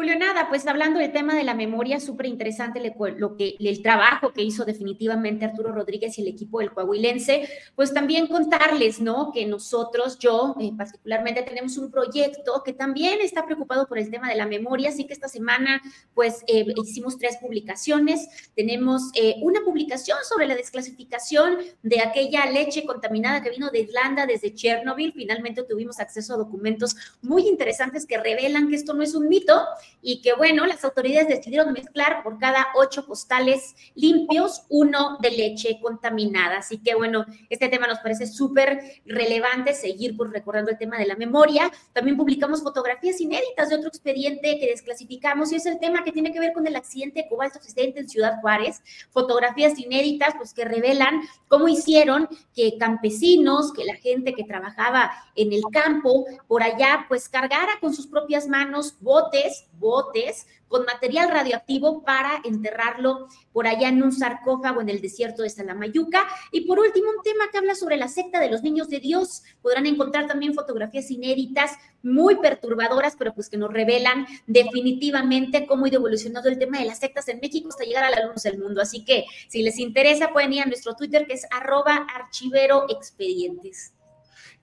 [0.00, 2.80] Julio, nada, pues hablando del tema de la memoria, súper interesante
[3.18, 7.92] lo que, el trabajo que hizo definitivamente Arturo Rodríguez y el equipo del Coahuilense, pues
[7.92, 9.30] también contarles, ¿no?
[9.30, 14.30] Que nosotros, yo eh, particularmente, tenemos un proyecto que también está preocupado por el tema
[14.30, 15.82] de la memoria, así que esta semana,
[16.14, 18.50] pues eh, hicimos tres publicaciones.
[18.56, 24.24] Tenemos eh, una publicación sobre la desclasificación de aquella leche contaminada que vino de Irlanda
[24.24, 25.12] desde Chernobyl.
[25.12, 29.60] Finalmente tuvimos acceso a documentos muy interesantes que revelan que esto no es un mito
[30.02, 35.78] y que bueno, las autoridades decidieron mezclar por cada ocho costales limpios uno de leche
[35.80, 36.58] contaminada.
[36.58, 41.06] Así que bueno, este tema nos parece súper relevante seguir pues, recordando el tema de
[41.06, 41.70] la memoria.
[41.92, 46.32] También publicamos fotografías inéditas de otro expediente que desclasificamos y es el tema que tiene
[46.32, 48.82] que ver con el accidente de cobalto existente en Ciudad Juárez.
[49.10, 55.52] Fotografías inéditas pues que revelan cómo hicieron que campesinos, que la gente que trabajaba en
[55.52, 62.04] el campo por allá pues cargara con sus propias manos botes, botes con material radioactivo
[62.04, 66.28] para enterrarlo por allá en un sarcófago en el desierto de Salamayuca.
[66.52, 69.42] Y por último, un tema que habla sobre la secta de los niños de Dios.
[69.62, 71.72] Podrán encontrar también fotografías inéditas,
[72.04, 76.84] muy perturbadoras, pero pues que nos revelan definitivamente cómo ha ido evolucionando el tema de
[76.84, 78.80] las sectas en México hasta llegar a la luz del mundo.
[78.80, 82.86] Así que si les interesa, pueden ir a nuestro Twitter que es arroba archivero.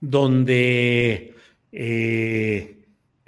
[0.00, 1.34] Donde
[1.72, 2.77] eh,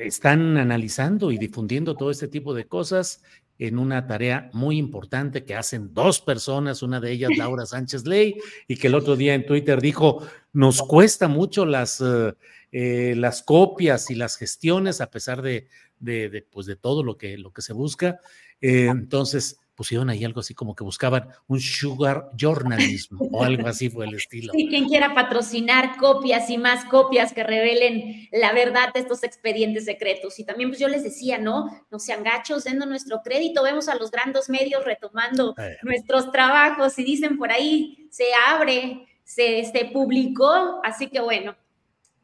[0.01, 3.23] están analizando y difundiendo todo este tipo de cosas
[3.59, 8.37] en una tarea muy importante que hacen dos personas, una de ellas Laura Sánchez Ley,
[8.67, 12.33] y que el otro día en Twitter dijo, nos cuesta mucho las, eh,
[12.73, 17.37] eh, las copias y las gestiones a pesar de, de, pues de todo lo que,
[17.37, 18.19] lo que se busca.
[18.63, 23.89] Eh, entonces, pusieron ahí algo así como que buscaban un sugar journalism o algo así
[23.89, 24.53] fue el estilo.
[24.53, 29.87] Sí, quien quiera patrocinar copias y más copias que revelen la verdad de estos expedientes
[29.87, 30.39] secretos.
[30.39, 31.65] Y también pues yo les decía, ¿no?
[31.91, 33.63] No sean gachos, dando nuestro crédito.
[33.63, 35.79] Vemos a los grandes medios retomando eh.
[35.83, 40.83] nuestros trabajos y dicen por ahí, se abre, se, se publicó.
[40.85, 41.57] Así que bueno,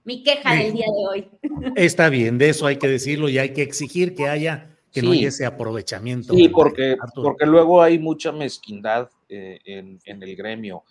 [0.04, 1.28] mi queja del día de hoy.
[1.76, 5.12] Está bien, de eso hay que decirlo y hay que exigir que haya que no
[5.12, 6.32] haya ese aprovechamiento.
[6.32, 10.84] Sí, porque, porque luego hay mucha mezquindad eh, en, el gremio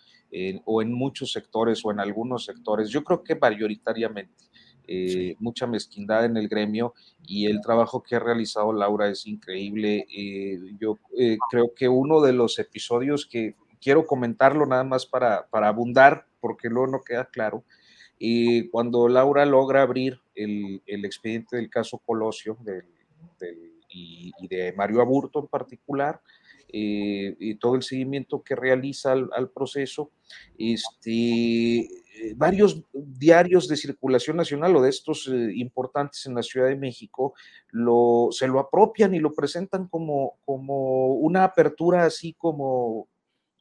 [0.64, 2.88] o en muchos sectores o en algunos sectores.
[2.88, 4.44] Yo creo que mayoritariamente.
[4.88, 6.94] Eh, mucha mezquindad en el gremio
[7.26, 10.06] y el trabajo que ha realizado Laura es increíble.
[10.16, 10.98] Eh, yo
[11.50, 16.68] creo que uno de los episodios que quiero comentarlo nada más para, para abundar, porque
[16.68, 17.64] luego no queda claro,
[18.70, 22.84] cuando Laura logra abrir el, el expediente del caso Colosio, del,
[23.40, 26.20] del y, de Mario Aburto en particular,
[26.68, 30.10] eh, y todo el seguimiento que realiza al, proceso,
[30.58, 36.68] este, eh, varios diarios de circulación nacional o de estos eh, importantes en la Ciudad
[36.68, 37.34] de México
[37.70, 43.08] lo, se lo apropian y lo presentan como, como una apertura así como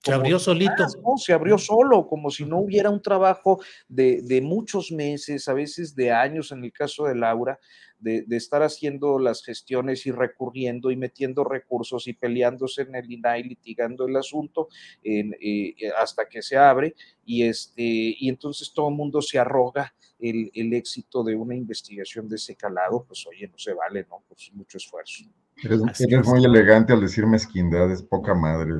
[0.05, 0.85] se abrió solito.
[1.17, 5.95] Se abrió solo, como si no hubiera un trabajo de, de, muchos meses, a veces
[5.95, 7.59] de años, en el caso de Laura,
[7.97, 13.11] de, de, estar haciendo las gestiones y recurriendo y metiendo recursos y peleándose en el
[13.11, 14.67] INAI, litigando el asunto
[15.01, 16.93] en, eh, hasta que se abre.
[17.25, 22.29] Y, este, y entonces todo el mundo se arroga el, el éxito de una investigación
[22.29, 23.05] de ese calado.
[23.07, 24.23] Pues oye, no se vale, ¿no?
[24.27, 25.23] Pues mucho esfuerzo.
[25.63, 28.73] Eres, muy elegante al decir mezquindad, es poca madre.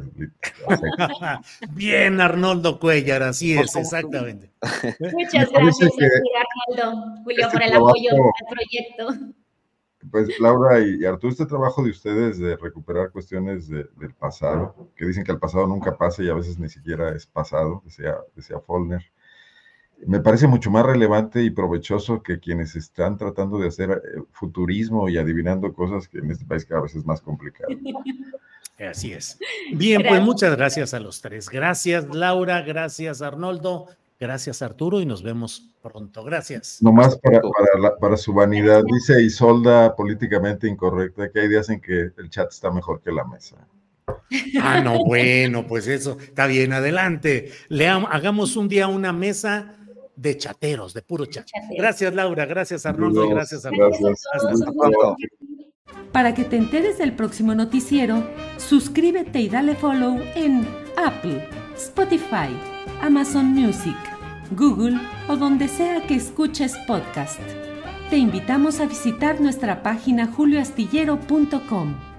[1.71, 4.51] Bien, Arnoldo Cuellar, así es, exactamente.
[5.13, 5.91] Muchas gracias,
[6.67, 9.35] Arnoldo, Julio, por el apoyo al proyecto.
[10.11, 15.23] Pues Laura y, Arturo, este trabajo de ustedes de recuperar cuestiones del pasado, que dicen
[15.23, 19.01] que el pasado nunca pasa y a veces ni siquiera es pasado, decía, decía Follner
[20.05, 25.09] me parece mucho más relevante y provechoso que quienes están tratando de hacer eh, futurismo
[25.09, 27.69] y adivinando cosas que en este país cada vez es más complicado.
[28.79, 29.39] Así es.
[29.71, 31.49] Bien, pues muchas gracias a los tres.
[31.49, 33.87] Gracias Laura, gracias Arnoldo,
[34.19, 36.25] gracias Arturo y nos vemos pronto.
[36.25, 36.79] Gracias.
[36.81, 42.11] Nomás para, para, para su vanidad, dice Isolda políticamente incorrecta que hay días en que
[42.17, 43.65] el chat está mejor que la mesa.
[44.61, 47.51] Ah, no, bueno, pues eso está bien, adelante.
[47.69, 49.75] Leamos, hagamos un día una mesa
[50.15, 51.47] de chateros, de puro chat.
[51.77, 52.45] Gracias, Laura.
[52.45, 53.27] Gracias, Arnoldo.
[53.29, 54.13] Gracias, Arnoldo.
[54.33, 55.15] Hasta pronto.
[56.11, 58.23] Para que te enteres del próximo noticiero,
[58.57, 60.65] suscríbete y dale follow en
[60.97, 62.55] Apple, Spotify,
[63.01, 63.97] Amazon Music,
[64.51, 64.97] Google
[65.27, 67.41] o donde sea que escuches podcast.
[68.09, 72.14] Te invitamos a visitar nuestra página julioastillero.com.